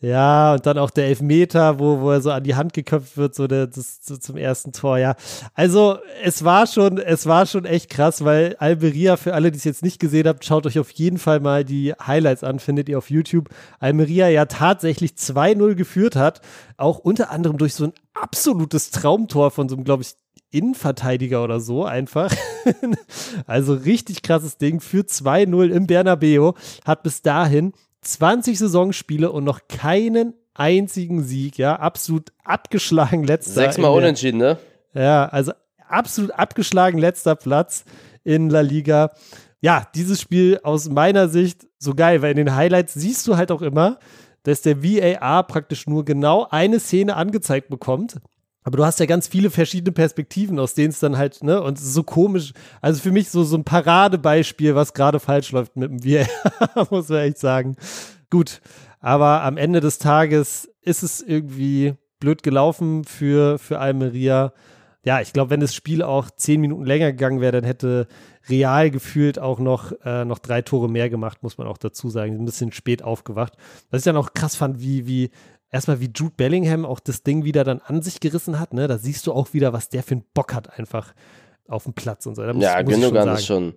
[0.02, 3.36] Ja, und dann auch der Elfmeter, wo, wo er so an die Hand geköpft wird,
[3.36, 5.16] so, der, das, so zum ersten Tor, ja.
[5.56, 9.66] Also, es war schon, es war schon echt krass, weil Almeria, für alle, die es
[9.66, 12.98] jetzt nicht gesehen habt, schaut euch auf jeden Fall mal die Highlights an, findet ihr
[12.98, 13.50] auf YouTube.
[13.80, 16.40] Almeria ja tatsächlich 2-0 geführt hat,
[16.78, 20.14] auch unter anderem durch so ein absolutes Traumtor von so einem, glaube ich,
[20.52, 22.34] Innenverteidiger oder so einfach.
[23.46, 26.54] also richtig krasses Ding für 2-0 im Bernabeu.
[26.86, 33.54] Hat bis dahin 20 Saisonspiele und noch keinen einzigen Sieg, ja, absolut abgeschlagen letzter.
[33.54, 34.58] Sechsmal unentschieden, ne?
[34.94, 35.54] Ja, also
[35.88, 37.86] absolut abgeschlagen letzter Platz
[38.24, 39.12] in La Liga.
[39.62, 43.52] Ja, dieses Spiel aus meiner Sicht so geil, weil in den Highlights siehst du halt
[43.52, 44.00] auch immer,
[44.44, 48.20] dass der VAR praktisch nur genau eine Szene angezeigt bekommt.
[48.64, 51.78] Aber du hast ja ganz viele verschiedene Perspektiven, aus denen es dann halt, ne, und
[51.78, 52.54] es ist so komisch.
[52.82, 57.10] Also für mich so, so ein Paradebeispiel, was gerade falsch läuft mit dem VAR, muss
[57.10, 57.78] man echt sagen.
[58.30, 58.62] Gut,
[59.00, 64.54] aber am Ende des Tages ist es irgendwie blöd gelaufen für, für Almeria.
[65.06, 68.08] Ja, ich glaube, wenn das Spiel auch zehn Minuten länger gegangen wäre, dann hätte
[68.50, 72.36] Real gefühlt auch noch, äh, noch drei Tore mehr gemacht, muss man auch dazu sagen.
[72.36, 73.54] Ein bisschen spät aufgewacht.
[73.90, 75.32] Was ich dann auch krass fand, wie, wie,
[75.72, 78.88] erstmal wie Jude Bellingham auch das Ding wieder dann an sich gerissen hat, ne?
[78.88, 81.14] Da siehst du auch wieder, was der für einen Bock hat, einfach
[81.68, 82.44] auf dem Platz und so.
[82.44, 83.74] Da muss, Ja, muss Gündogan schon ist schon,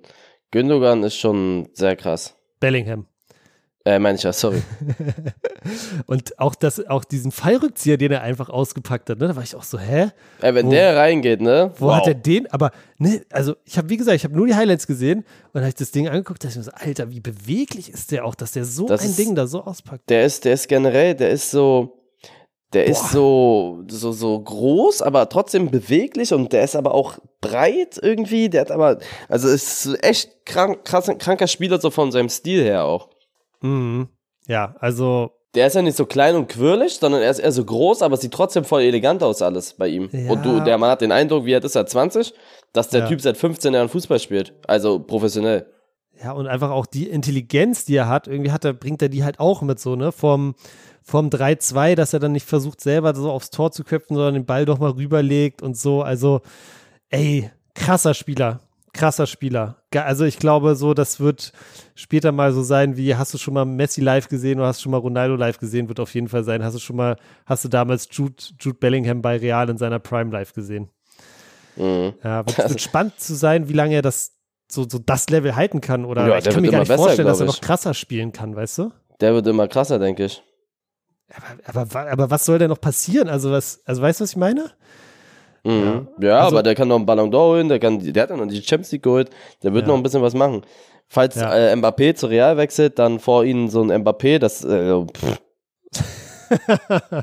[0.50, 2.36] Gündogan ist schon sehr krass.
[2.60, 3.06] Bellingham.
[3.84, 4.62] Äh, meine ich ja, sorry.
[6.06, 9.28] Und auch das, auch diesen Fallrückzieher, den er einfach ausgepackt hat, ne?
[9.28, 10.10] Da war ich auch so, hä?
[10.40, 11.72] Ey, wenn Wo- der reingeht, ne?
[11.78, 12.50] Wo hat er den?
[12.52, 15.62] Aber, ne, also ich habe, wie gesagt, ich habe nur die Highlights gesehen und dann
[15.62, 18.34] habe ich das Ding angeguckt, da ich mir so, Alter, wie beweglich ist der auch,
[18.34, 20.08] dass der so Das ein ist- Ding da so auspackt.
[20.10, 21.98] Der ist, der ist generell, der ist so,
[22.72, 27.98] der ist so, so, so groß, aber trotzdem beweglich und der ist aber auch breit
[28.00, 28.48] irgendwie.
[28.48, 32.84] Der hat aber, also ist echt krank, krass, kranker Spieler so von seinem Stil her
[32.84, 33.10] auch.
[33.62, 34.08] Mhm.
[34.46, 37.64] Ja, also, Der ist ja nicht so klein und quirlig, sondern er ist eher so
[37.64, 40.08] groß, aber sieht trotzdem voll elegant aus alles bei ihm.
[40.12, 40.30] Ja.
[40.32, 42.32] Und du, der Mann hat den Eindruck, wie alt ist er, 20,
[42.72, 43.06] dass der Ja.
[43.08, 44.54] Typ seit 15 Jahren Fußball spielt.
[44.66, 45.66] Also professionell.
[46.22, 49.24] ja, und einfach auch die Intelligenz, die er hat, irgendwie hat er, bringt er die
[49.24, 50.10] halt auch mit so, ne?
[50.12, 50.54] Vom,
[51.02, 54.46] vom 3-2, dass er dann nicht versucht, selber so aufs Tor zu köpfen, sondern den
[54.46, 56.02] Ball doch mal rüberlegt und so.
[56.02, 56.40] Also,
[57.10, 58.60] ey, krasser Spieler.
[58.94, 59.76] Krasser Spieler.
[59.94, 61.52] Also ich glaube, so, das wird
[61.94, 64.82] später mal so sein, wie hast du schon mal Messi live gesehen oder hast du
[64.84, 66.62] schon mal Ronaldo live gesehen, wird auf jeden Fall sein.
[66.62, 70.30] Hast du schon mal, hast du damals Jude, Jude Bellingham bei Real in seiner Prime
[70.30, 70.90] live gesehen?
[71.76, 72.14] Mhm.
[72.22, 74.32] Ja, wird, wird spannend zu sein, wie lange er das
[74.70, 76.04] so, so das Level halten kann.
[76.04, 78.54] Oder Ja, ich kann mir gar nicht besser, vorstellen, dass er noch krasser spielen kann,
[78.54, 78.92] weißt du?
[79.20, 80.42] Der wird immer krasser, denke ich.
[81.64, 83.28] Aber, aber, aber was soll denn noch passieren?
[83.28, 84.70] Also, was, also weißt du, was ich meine?
[85.64, 86.08] Mhm.
[86.20, 88.36] Ja, Also- aber der kann noch einen Ballon d'Or holen, der, kann, der hat ja
[88.36, 89.30] noch die Champions League geholt,
[89.62, 89.88] der wird Ja.
[89.88, 90.62] noch ein bisschen was machen.
[91.08, 91.54] Falls Ja.
[91.54, 94.92] äh, Mbappé zu Real wechselt, dann vor ihnen so ein Mbappé, das, äh,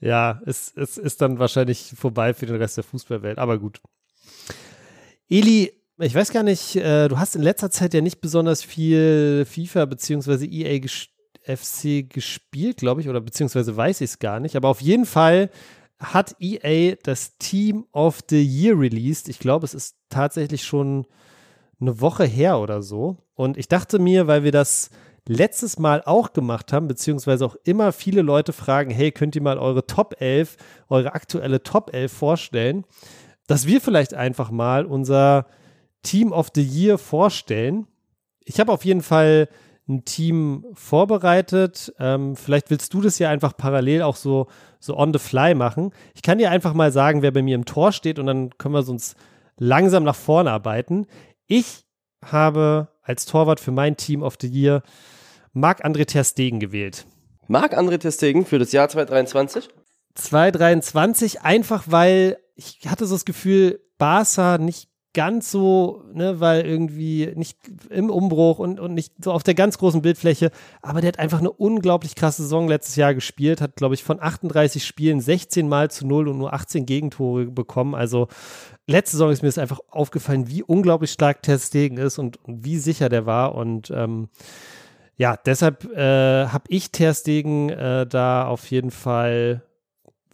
[0.00, 3.80] ja, es, es ist dann wahrscheinlich vorbei für den Rest der Fußballwelt, aber gut.
[5.28, 9.44] Eli, ich weiß gar nicht, äh, du hast in letzter Zeit ja nicht besonders viel
[9.48, 10.44] FIFA bzw.
[10.46, 11.08] EA ges
[11.46, 15.50] FC gespielt, glaube ich, oder beziehungsweise weiß ich es gar nicht, aber auf jeden Fall
[15.98, 19.28] hat EA das Team of the Year released.
[19.28, 21.06] Ich glaube, es ist tatsächlich schon
[21.80, 23.18] eine Woche her oder so.
[23.34, 24.90] Und ich dachte mir, weil wir das
[25.26, 29.58] letztes Mal auch gemacht haben, beziehungsweise auch immer viele Leute fragen, hey, könnt ihr mal
[29.58, 30.56] eure Top 11,
[30.88, 32.84] eure aktuelle Top 11 vorstellen,
[33.46, 35.46] dass wir vielleicht einfach mal unser
[36.02, 37.86] Team of the Year vorstellen.
[38.44, 39.48] Ich habe auf jeden Fall
[39.88, 41.92] ein Team vorbereitet.
[41.98, 44.46] Ähm, vielleicht willst du das ja einfach parallel auch so,
[44.80, 45.92] so on the fly machen.
[46.14, 48.74] Ich kann dir einfach mal sagen, wer bei mir im Tor steht und dann können
[48.74, 49.14] wir uns
[49.58, 51.06] langsam nach vorne arbeiten.
[51.46, 51.84] Ich
[52.24, 54.82] habe als Torwart für mein Team of the Year
[55.52, 57.06] Marc-André Ter Stegen gewählt.
[57.46, 59.68] Marc-André Ter Stegen für das Jahr 2023?
[60.16, 67.32] 2,23, einfach weil ich hatte so das Gefühl, Barca nicht ganz so, ne, weil irgendwie
[67.36, 70.50] nicht im Umbruch und, und nicht so auf der ganz großen Bildfläche,
[70.82, 74.20] aber der hat einfach eine unglaublich krasse Saison letztes Jahr gespielt, hat, glaube ich, von
[74.20, 77.94] 38 Spielen 16 Mal zu 0 und nur 18 Gegentore bekommen.
[77.94, 78.28] Also
[78.86, 82.64] letzte Saison ist mir das einfach aufgefallen, wie unglaublich stark Ter Stegen ist und, und
[82.64, 84.28] wie sicher der war und ähm,
[85.16, 89.62] ja, deshalb äh, habe ich Ter Stegen äh, da auf jeden Fall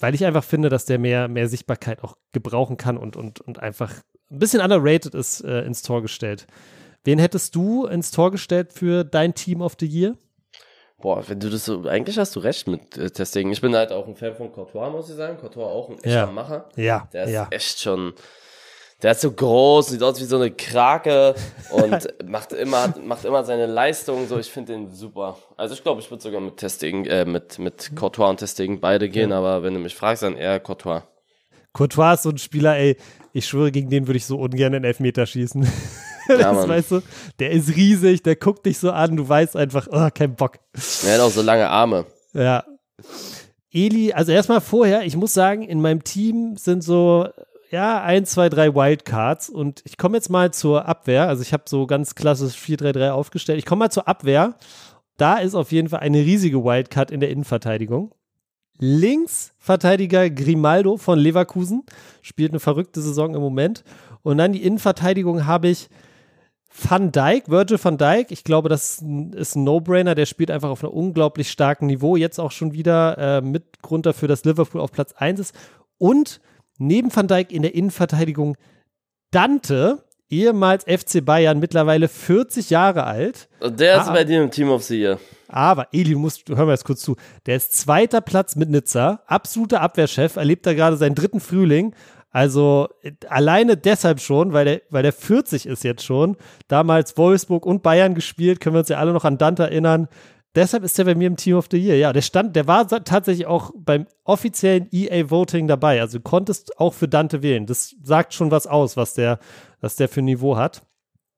[0.01, 3.59] weil ich einfach finde, dass der mehr, mehr Sichtbarkeit auch gebrauchen kann und, und, und
[3.59, 3.93] einfach
[4.31, 6.47] ein bisschen underrated ist, äh, ins Tor gestellt.
[7.05, 10.17] Wen hättest du ins Tor gestellt für dein Team of the Year?
[11.01, 13.51] Boah, wenn du das so, eigentlich hast du recht mit äh, Testing.
[13.51, 15.39] Ich bin halt auch ein Fan von Courtois, muss ich sagen.
[15.39, 16.27] Courtois auch ein echter Ja.
[16.27, 16.69] Macher.
[16.77, 17.49] Ja, Der ist ja.
[17.51, 18.13] echt schon,
[19.03, 21.35] der ist so groß, sieht aus wie so eine Krake
[21.71, 24.39] und macht immer, macht immer seine Leistung so.
[24.39, 25.39] Ich finde den super.
[25.57, 29.09] Also ich glaube, ich würde sogar mit Testing, äh, mit, mit Courtois und Testing beide
[29.09, 31.01] gehen, aber wenn du mich fragst, dann eher Courtois.
[31.73, 32.97] Courtois ist so ein Spieler, ey,
[33.33, 35.67] ich schwöre, gegen den würde ich so ungern einen Elfmeter schießen.
[36.29, 37.03] das, weißt du,
[37.39, 40.59] der ist riesig, der guckt dich so an, du weißt einfach, oh, kein Bock.
[41.05, 42.07] Er hat auch so lange Arme.
[42.33, 42.65] Ja.
[43.73, 47.29] Eli, also erstmal vorher, ich muss sagen, in meinem Team sind so,
[47.71, 51.29] ja, ein, zwei, drei Wildcards und ich komme jetzt mal zur Abwehr.
[51.29, 53.61] Also ich habe so ganz klassisch 4-3-3 aufgestellt.
[53.61, 54.57] Ich komme mal zur Abwehr.
[55.17, 58.13] Da ist auf jeden Fall eine riesige Wildcard in der Innenverteidigung.
[58.81, 61.85] Linksverteidiger Grimaldo von Leverkusen
[62.23, 63.85] spielt eine verrückte Saison im Moment.
[64.23, 65.89] Und dann die Innenverteidigung habe ich
[66.73, 68.31] Van Dijk, Virgil van Dijk.
[68.31, 69.03] Ich glaube, das
[69.35, 70.15] ist ein No-Brainer.
[70.15, 72.17] Der spielt einfach auf einem unglaublich starken Niveau.
[72.17, 75.55] Jetzt auch schon wieder äh, mit Grund dafür, dass Liverpool auf Platz 1 ist.
[75.99, 76.41] Und
[76.79, 78.57] neben Van Dijk in der Innenverteidigung
[79.33, 83.49] Dante, ehemals FC Bayern, mittlerweile 40 Jahre alt.
[83.61, 84.13] Und der ist Ah.
[84.13, 85.19] bei dir im Team of the Year.
[85.51, 87.17] Aber Eli, du musst, hör mal jetzt kurz zu.
[87.47, 91.95] Der ist zweiter Platz mit Nizza, absoluter Abwehrchef, erlebt da gerade seinen dritten Frühling.
[92.31, 96.37] Also äh, alleine deshalb schon, weil der, weil der 40 ist jetzt schon.
[96.69, 100.09] Damals Wolfsburg und Bayern gespielt, können wir uns ja alle noch an Dante erinnern.
[100.55, 101.97] Deshalb ist er bei mir im Team of the Year.
[101.97, 106.01] Ja, der stand, der war tatsächlich auch beim offiziellen EA Voting dabei.
[106.01, 107.67] Also du konntest auch für Dante wählen.
[107.67, 109.39] Das sagt schon was aus, was der,
[109.81, 110.83] was der für Niveau hat.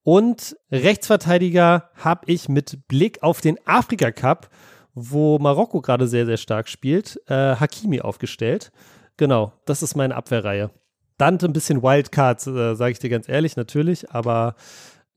[0.03, 4.49] Und Rechtsverteidiger habe ich mit Blick auf den Afrika Cup,
[4.93, 8.71] wo Marokko gerade sehr, sehr stark spielt, äh, Hakimi aufgestellt.
[9.17, 10.71] Genau, das ist meine Abwehrreihe.
[11.17, 14.55] Dante ein bisschen Wildcards, äh, sage ich dir ganz ehrlich, natürlich, aber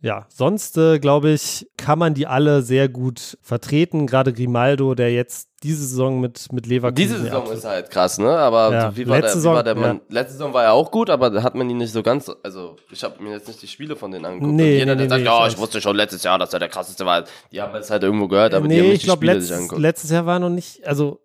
[0.02, 4.06] ja, sonst äh, glaube ich, kann man die alle sehr gut vertreten.
[4.06, 6.94] Gerade Grimaldo, der jetzt diese Saison mit, mit Leverkusen.
[6.96, 8.30] Diese Saison ist halt krass, ne?
[8.38, 10.00] Aber Ja, wie, war letzte der, wie war Saison, der ja.
[10.10, 12.76] Letzte Saison war er auch gut, aber da hat man ihn nicht so ganz, also
[12.90, 14.52] ich habe mir jetzt nicht die Spiele von denen angeguckt.
[14.54, 15.58] Nee, Und jeder, nee, der nee, sagt, nee, ja, ich ich weiß.
[15.58, 17.24] wusste schon letztes Jahr, dass er der krasseste war.
[17.50, 19.40] Die haben es halt irgendwo gehört, aber die haben nee, nicht ich die glaube, Spiele
[19.40, 19.80] sich letzt, angeguckt.
[19.80, 21.20] letztes Jahr war noch nicht, also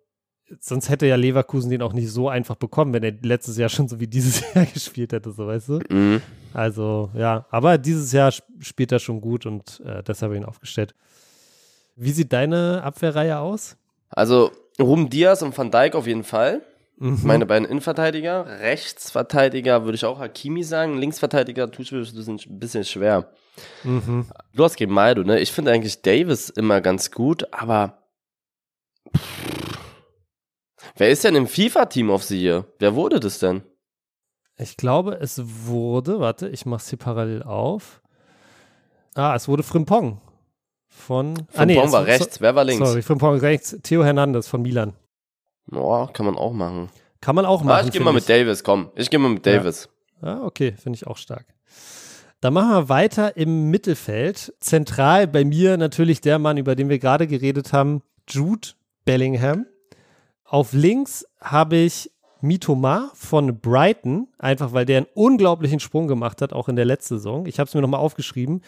[0.60, 3.88] sonst hätte ja Leverkusen den auch nicht so einfach bekommen, wenn er letztes Jahr schon
[3.88, 5.80] so wie dieses Jahr gespielt hätte, so weißt du.
[5.88, 6.20] Mhm.
[6.52, 10.40] Also ja, aber dieses Jahr sp- spielt er schon gut und äh, deshalb habe ich
[10.42, 10.94] ihn aufgestellt.
[11.96, 13.76] Wie sieht deine Abwehrreihe aus?
[14.10, 16.62] Also Ruben Diaz und Van Dijk auf jeden Fall.
[16.98, 17.20] Mhm.
[17.22, 18.46] Meine beiden Innenverteidiger.
[18.60, 20.98] Rechtsverteidiger würde ich auch Hakimi sagen.
[20.98, 23.28] Linksverteidiger ich mir ein bisschen schwer.
[23.84, 24.26] Mhm.
[24.54, 25.40] Du hast Grimaldo, ne?
[25.40, 27.98] Ich finde eigentlich Davis immer ganz gut, aber
[30.96, 32.66] wer ist denn im FIFA-Team of the Year?
[32.78, 33.62] Wer wurde das denn?
[34.58, 38.00] Ich glaube, es wurde, warte, ich mache es hier parallel auf.
[39.14, 40.20] Ah, es wurde Frimpong
[40.88, 41.34] von.
[41.54, 42.86] ah, Frimpong es- war rechts, wer war links?
[42.86, 43.76] Sorry, Frimpong rechts.
[43.82, 44.94] Theo Hernandez von Milan.
[45.70, 46.90] Oh, kann man auch machen.
[47.20, 47.86] Kann man auch Ah, machen.
[47.86, 48.90] ich gehe mal mit Davis, komm.
[48.96, 49.54] Ich gehe mal mit Ja.
[49.58, 49.88] Davis.
[50.20, 51.46] Ah, okay, finde ich auch stark.
[52.40, 54.52] Dann machen wir weiter im Mittelfeld.
[54.60, 58.68] Zentral bei mir natürlich der Mann, über den wir gerade geredet haben, Jude
[59.04, 59.66] Bellingham.
[60.52, 62.10] Auf links habe ich
[62.42, 67.16] Mitoma von Brighton, einfach weil der einen unglaublichen Sprung gemacht hat, auch in der letzten
[67.16, 67.46] Saison.
[67.46, 68.60] Ich habe es mir nochmal aufgeschrieben.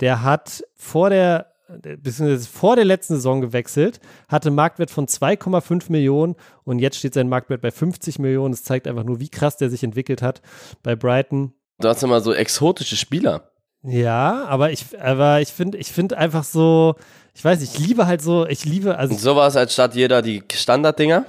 [0.00, 5.92] Der hat vor der, beziehungsweise vor der letzten Saison gewechselt, hatte einen Marktwert von 2,5
[5.92, 8.52] Millionen und jetzt steht sein Marktwert bei 50 Millionen.
[8.52, 10.40] Das zeigt einfach nur, wie krass der sich entwickelt hat
[10.82, 11.52] bei Brighton.
[11.80, 13.50] Du hast immer so exotische Spieler.
[13.86, 16.96] Ja, aber ich, aber ich finde, ich finde einfach so,
[17.34, 20.22] ich weiß, nicht, ich liebe halt so, ich liebe, also Und sowas als statt jeder
[20.22, 21.24] die Standarddinger.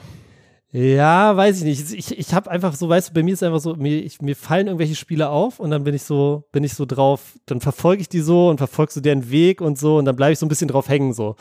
[0.71, 1.93] Ja, weiß ich nicht.
[1.93, 4.35] Ich, ich habe einfach so, weißt du, bei mir ist einfach so, mir, ich, mir
[4.35, 8.01] fallen irgendwelche Spiele auf und dann bin ich so, bin ich so drauf, dann verfolge
[8.01, 10.45] ich die so und verfolgst so deren Weg und so und dann bleibe ich so
[10.45, 11.35] ein bisschen drauf hängen so.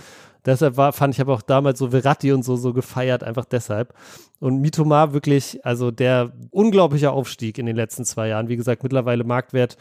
[0.44, 3.94] Deshalb war, fand ich, habe auch damals so Verratti und so, so gefeiert, einfach deshalb.
[4.38, 8.48] Und Mitoma wirklich, also der unglaubliche Aufstieg in den letzten zwei Jahren.
[8.48, 9.76] Wie gesagt, mittlerweile Marktwert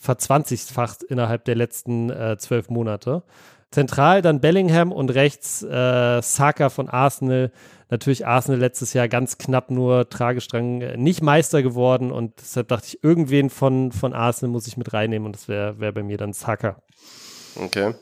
[0.00, 3.22] verzwanzigfacht innerhalb der letzten äh, zwölf Monate.
[3.70, 7.52] Zentral dann Bellingham und rechts äh, Saka von Arsenal.
[7.90, 12.86] Natürlich Arsenal letztes Jahr ganz knapp nur Tragestrang äh, nicht Meister geworden und deshalb dachte
[12.88, 16.16] ich, irgendwen von, von Arsenal muss ich mit reinnehmen und das wäre wär bei mir
[16.16, 16.82] dann Saka.
[17.56, 17.94] Okay.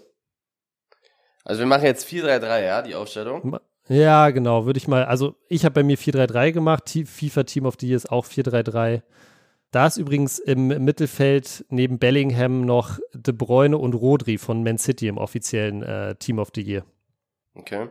[1.45, 3.59] Also wir machen jetzt 4-3-3, ja, die Aufstellung?
[3.89, 7.77] Ja, genau, würde ich mal, also ich habe bei mir 4-3-3 gemacht, FIFA Team of
[7.81, 9.03] the Year ist auch 4-3-3.
[9.71, 15.09] Da ist übrigens im Mittelfeld neben Bellingham noch De Bruyne und Rodri von Man City
[15.09, 16.85] im offiziellen äh, Team of the Year.
[17.55, 17.89] Okay.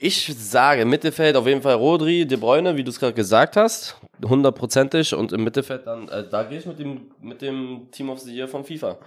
[0.00, 4.00] Ich sage Mittelfeld auf jeden Fall Rodri, De Bruyne, wie du es gerade gesagt hast,
[4.24, 8.20] hundertprozentig und im Mittelfeld dann, äh, da gehe ich mit dem, mit dem Team of
[8.20, 8.98] the Year von FIFA.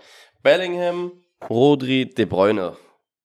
[0.44, 1.14] Bellingham,
[1.50, 2.76] Rodri, De Bruyne.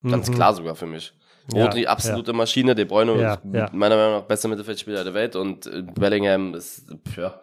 [0.05, 0.35] Ganz mhm.
[0.35, 1.13] klar sogar für mich.
[1.53, 2.37] Rodri, ja, absolute ja.
[2.37, 3.41] Maschine, De Bruyne, ja,
[3.73, 7.41] meiner Meinung nach bester Mittelfeldspieler der Welt und äh, Bellingham ist, ja,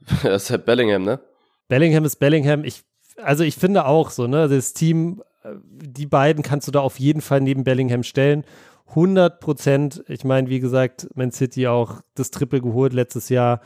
[0.22, 1.20] das ist halt Bellingham, ne?
[1.68, 2.64] Bellingham ist Bellingham.
[2.64, 2.84] Ich,
[3.22, 6.98] also ich finde auch so, ne, das Team, äh, die beiden kannst du da auf
[7.00, 8.44] jeden Fall neben Bellingham stellen.
[8.90, 10.04] 100 Prozent.
[10.08, 13.60] Ich meine, wie gesagt, Man City auch das Triple geholt letztes Jahr.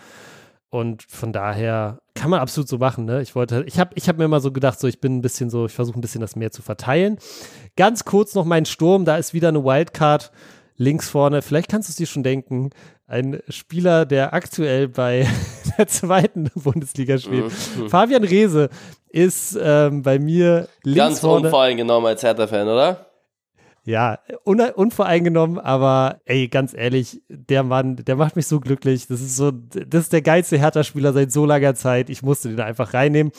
[0.70, 3.04] Und von daher kann man absolut so machen.
[3.04, 3.20] Ne?
[3.22, 5.50] Ich wollte, ich habe ich hab mir immer so gedacht, so ich bin ein bisschen
[5.50, 7.18] so, ich versuche ein bisschen das mehr zu verteilen.
[7.76, 10.30] Ganz kurz noch mein Sturm, da ist wieder eine Wildcard
[10.76, 11.42] links vorne.
[11.42, 12.70] Vielleicht kannst du es dir schon denken
[13.10, 15.26] ein Spieler, der aktuell bei
[15.78, 17.46] der zweiten Bundesliga spielt.
[17.76, 17.88] Mhm.
[17.88, 18.70] Fabian Reese
[19.08, 21.46] ist ähm, bei mir links Ganz vorne.
[21.46, 23.06] unvoreingenommen als Hertha-Fan, oder?
[23.82, 29.08] Ja, un unvoreingenommen, aber ey, ganz ehrlich, der Mann, der macht mich so glücklich.
[29.08, 32.10] Das ist so, das ist der geilste Hertha-Spieler seit so langer Zeit.
[32.10, 33.32] Ich musste den einfach reinnehmen.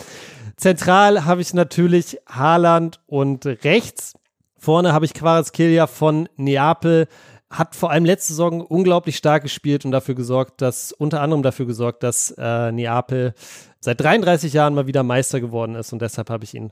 [0.57, 4.13] Zentral habe ich natürlich Haaland und rechts
[4.61, 7.07] vorne habe ich Quarazkelia von Neapel
[7.51, 11.65] hat vor allem letzte Saison unglaublich stark gespielt und dafür gesorgt, dass unter anderem dafür
[11.65, 13.33] gesorgt, dass äh, Neapel
[13.81, 16.71] seit 33 Jahren mal wieder Meister geworden ist und deshalb habe ich ihn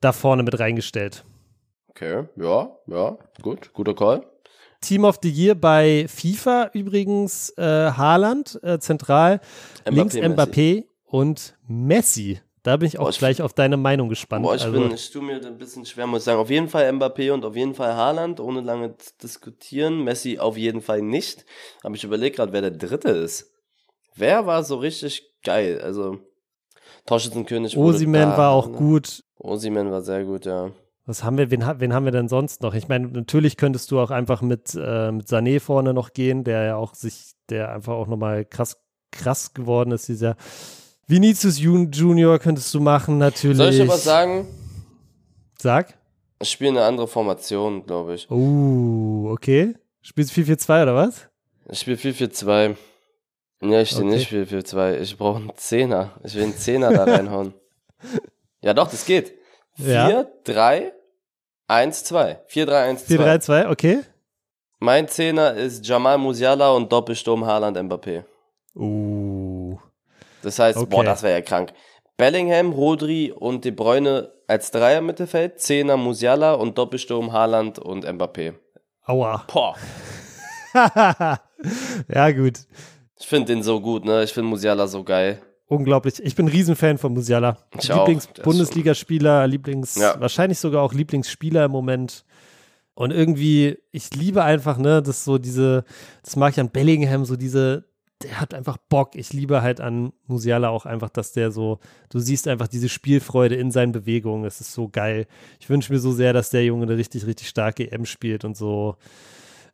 [0.00, 1.24] da vorne mit reingestellt.
[1.88, 4.26] Okay, ja, ja, gut, guter Call.
[4.80, 9.40] Team of the Year bei FIFA übrigens äh, Haaland äh, zentral,
[9.84, 10.88] Mbappé, links Mbappé Messi.
[11.04, 12.40] und Messi.
[12.68, 14.42] Da bin ich auch boah, ich gleich auf deine Meinung gespannt.
[14.42, 16.38] Boah, ich also, bin, ich tue mir ein bisschen schwer, muss ich sagen.
[16.38, 20.04] Auf jeden Fall Mbappé und auf jeden Fall Haaland, ohne lange zu diskutieren.
[20.04, 21.46] Messi auf jeden Fall nicht.
[21.82, 23.54] Aber ich überlege gerade, wer der Dritte ist.
[24.16, 25.80] Wer war so richtig geil?
[25.82, 26.18] Also,
[27.06, 27.74] Torschützenkönig.
[27.78, 28.76] Osiman war auch ne?
[28.76, 29.24] gut.
[29.38, 30.70] Osiman war sehr gut, ja.
[31.06, 32.74] Was haben wir, wen, wen haben wir denn sonst noch?
[32.74, 36.64] Ich meine, natürlich könntest du auch einfach mit, äh, mit Sané vorne noch gehen, der
[36.64, 38.76] ja auch sich, der einfach auch nochmal krass,
[39.10, 40.36] krass geworden ist, dieser
[41.08, 43.56] Vinicius Junior könntest du machen, natürlich.
[43.56, 44.46] Soll ich was sagen?
[45.58, 45.94] Sag.
[46.38, 48.30] Ich spiele eine andere Formation, glaube ich.
[48.30, 49.74] Oh, okay.
[50.02, 51.28] Spielst du 4-4-2 oder was?
[51.70, 52.76] Ich spiele 4-4-2.
[53.62, 54.16] Ja, ich stehe okay.
[54.16, 54.98] nicht 4-4-2.
[55.00, 56.12] Ich brauche einen Zehner.
[56.24, 57.54] Ich will einen Zehner da reinhauen.
[58.60, 59.34] Ja, doch, das geht.
[59.76, 60.26] 4, ja.
[60.42, 60.92] 3,
[61.68, 62.40] 1, 2.
[62.48, 63.06] 4, 3, 1, 2.
[63.06, 64.00] 4, 3, 2, okay.
[64.80, 68.24] Mein Zehner ist Jamal Musiala und Doppelsturm Haaland Mbappé.
[68.74, 69.47] Uh.
[70.48, 70.88] Das heißt, okay.
[70.88, 71.74] boah, das wäre ja krank.
[72.16, 78.54] Bellingham, Rodri und De Bruyne als Dreier Mittelfeld, Zehner Musiala und Doppelsturm Haaland und Mbappé.
[79.04, 79.44] Aua.
[79.52, 79.76] Boah.
[82.14, 82.60] ja, gut.
[83.20, 84.24] Ich finde den so gut, ne?
[84.24, 85.42] Ich finde Musiala so geil.
[85.66, 86.18] Unglaublich.
[86.24, 87.58] Ich bin ein Riesenfan von Musiala.
[87.78, 90.18] Lieblings-Bundesligaspieler, Lieblings, ja.
[90.18, 92.24] wahrscheinlich sogar auch Lieblingsspieler im Moment.
[92.94, 95.84] Und irgendwie, ich liebe einfach, ne, das so diese,
[96.24, 97.87] das mag ich an Bellingham, so diese
[98.22, 99.14] der hat einfach Bock.
[99.14, 101.78] Ich liebe halt an Musiala auch einfach, dass der so,
[102.10, 104.44] du siehst einfach diese Spielfreude in seinen Bewegungen.
[104.44, 105.26] Es ist so geil.
[105.60, 108.56] Ich wünsche mir so sehr, dass der Junge eine richtig, richtig starke EM spielt und
[108.56, 108.96] so.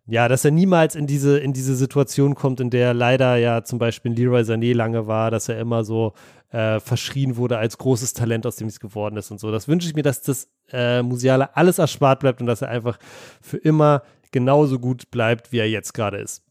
[0.07, 3.79] Ja, dass er niemals in diese, in diese Situation kommt, in der leider ja zum
[3.79, 6.13] Beispiel Leroy Sané lange war, dass er immer so
[6.51, 9.51] äh, verschrien wurde als großes Talent, aus dem es geworden ist und so.
[9.51, 12.99] Das wünsche ich mir, dass das äh, Musiala alles erspart bleibt und dass er einfach
[13.41, 16.43] für immer genauso gut bleibt, wie er jetzt gerade ist.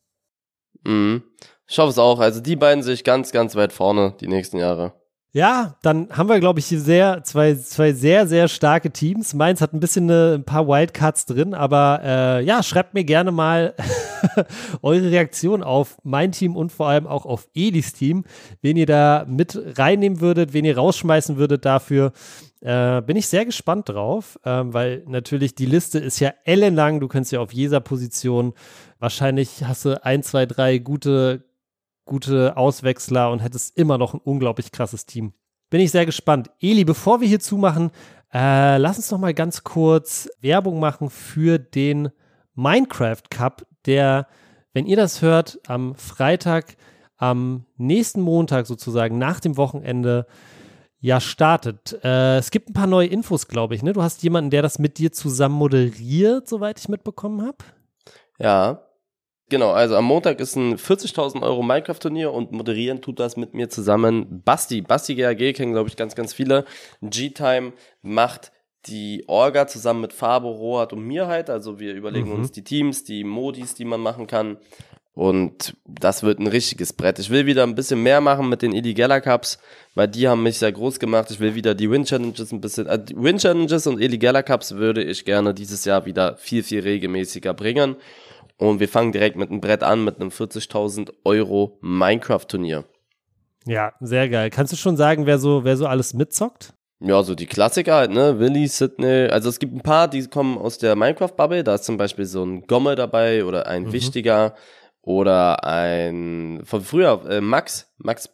[0.83, 1.23] Mhm.
[1.73, 2.19] Ich hoffe es auch.
[2.19, 4.93] Also die beiden sehe ich ganz, ganz weit vorne die nächsten Jahre.
[5.31, 9.33] Ja, dann haben wir, glaube ich, hier sehr, zwei, zwei sehr, sehr starke Teams.
[9.33, 13.31] Meins hat ein bisschen eine, ein paar Wildcards drin, aber äh, ja, schreibt mir gerne
[13.31, 13.73] mal
[14.83, 18.23] eure Reaktion auf mein Team und vor allem auch auf Elis Team,
[18.61, 22.13] wen ihr da mit reinnehmen würdet, wen ihr rausschmeißen würdet dafür.
[22.61, 26.99] Äh, bin ich sehr gespannt drauf, äh, weil natürlich die Liste ist ja ellenlang.
[26.99, 28.53] Du kannst ja auf jeder Position
[28.99, 31.43] wahrscheinlich hast du ein, zwei, drei gute
[32.05, 35.33] gute Auswechsler und hättest immer noch ein unglaublich krasses Team.
[35.69, 36.51] Bin ich sehr gespannt.
[36.59, 37.91] Eli, bevor wir hier zumachen,
[38.33, 42.09] äh, lass uns noch mal ganz kurz Werbung machen für den
[42.55, 44.27] Minecraft Cup, der,
[44.73, 46.75] wenn ihr das hört, am Freitag,
[47.17, 50.27] am nächsten Montag sozusagen nach dem Wochenende
[50.99, 51.99] ja startet.
[52.03, 53.83] Äh, es gibt ein paar neue Infos, glaube ich.
[53.83, 53.93] Ne?
[53.93, 57.57] Du hast jemanden, der das mit dir zusammen moderiert, soweit ich mitbekommen habe.
[58.39, 58.81] Ja,
[59.49, 59.71] genau.
[59.71, 64.41] Also am Montag ist ein 40.000 Euro Minecraft-Turnier und moderieren tut das mit mir zusammen
[64.43, 64.81] Basti.
[64.81, 66.65] Basti GAG kennen, glaube ich, ganz, ganz viele.
[67.01, 68.51] G-Time macht
[68.87, 71.49] die Orga zusammen mit Fabo, Rohat und mir halt.
[71.49, 72.35] Also wir überlegen mhm.
[72.35, 74.57] uns die Teams, die Modis, die man machen kann.
[75.15, 77.19] Und das wird ein richtiges Brett.
[77.19, 79.59] Ich will wieder ein bisschen mehr machen mit den Illegala Cups,
[79.93, 81.29] weil die haben mich sehr groß gemacht.
[81.29, 85.03] Ich will wieder die Win Challenges ein bisschen, äh, Win Challenges und Illegala Cups würde
[85.03, 87.95] ich gerne dieses Jahr wieder viel, viel regelmäßiger bringen.
[88.57, 92.85] Und wir fangen direkt mit einem Brett an, mit einem 40.000 Euro Minecraft Turnier.
[93.65, 94.49] Ja, sehr geil.
[94.49, 96.73] Kannst du schon sagen, wer so, wer so alles mitzockt?
[96.99, 98.39] Ja, so die Klassiker halt, ne?
[98.39, 99.27] Willy, Sydney.
[99.27, 101.63] Also es gibt ein paar, die kommen aus der Minecraft-Bubble.
[101.63, 103.91] Da ist zum Beispiel so ein Gomme dabei oder ein mhm.
[103.91, 104.55] wichtiger
[105.01, 108.29] oder ein von früher äh, Max, Max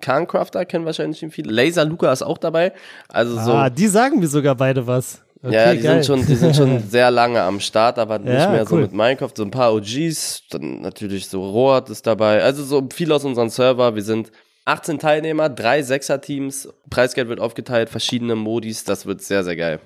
[0.00, 1.52] Kahncrafter kennen wahrscheinlich viele.
[1.52, 2.72] Laser Luca ist auch dabei.
[3.08, 3.52] Also so.
[3.52, 5.23] Ah, die sagen mir sogar beide was.
[5.44, 6.02] Okay, ja, die geil.
[6.02, 8.66] sind schon, die sind schon sehr lange am Start, aber nicht ja, mehr cool.
[8.68, 9.32] so mit Minecraft.
[9.36, 12.42] So ein paar OGs, dann natürlich so Rohat ist dabei.
[12.42, 13.94] Also so viel aus unseren Server.
[13.94, 14.32] Wir sind
[14.64, 16.70] 18 Teilnehmer, drei Sechser-Teams.
[16.88, 18.84] Preisgeld wird aufgeteilt, verschiedene Modis.
[18.84, 19.80] Das wird sehr, sehr geil.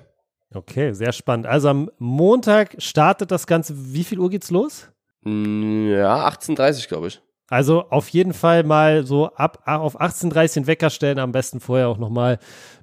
[0.53, 1.45] Okay, sehr spannend.
[1.45, 3.73] Also am Montag startet das Ganze.
[3.75, 4.87] Wie viel Uhr geht's los?
[5.25, 7.21] Ja, 18.30 glaube ich.
[7.49, 11.89] Also auf jeden Fall mal so ab auf 18.30 den Wecker stellen, am besten vorher
[11.89, 12.39] auch nochmal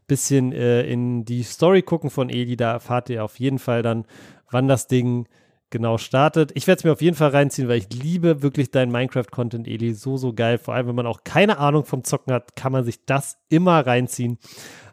[0.06, 2.56] bisschen äh, in die Story gucken von Eli.
[2.56, 4.06] Da erfahrt ihr auf jeden Fall dann,
[4.50, 5.26] wann das Ding
[5.70, 6.52] genau startet.
[6.54, 9.94] Ich werde es mir auf jeden Fall reinziehen, weil ich liebe wirklich deinen Minecraft-Content, Eli.
[9.94, 10.58] So, so geil.
[10.58, 13.86] Vor allem, wenn man auch keine Ahnung vom Zocken hat, kann man sich das immer
[13.86, 14.38] reinziehen.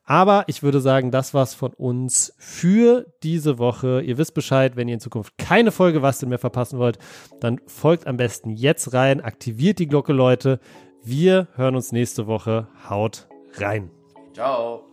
[0.06, 4.02] Aber ich würde sagen, das war's von uns für diese Woche.
[4.02, 7.00] Ihr wisst Bescheid, wenn ihr in Zukunft keine Folge was denn mehr verpassen wollt,
[7.40, 10.60] dann folgt am besten jetzt rein, aktiviert die Glocke, Leute.
[11.04, 12.68] Wir hören uns nächste Woche.
[12.90, 13.92] Haut rein.
[14.34, 14.93] Ciao.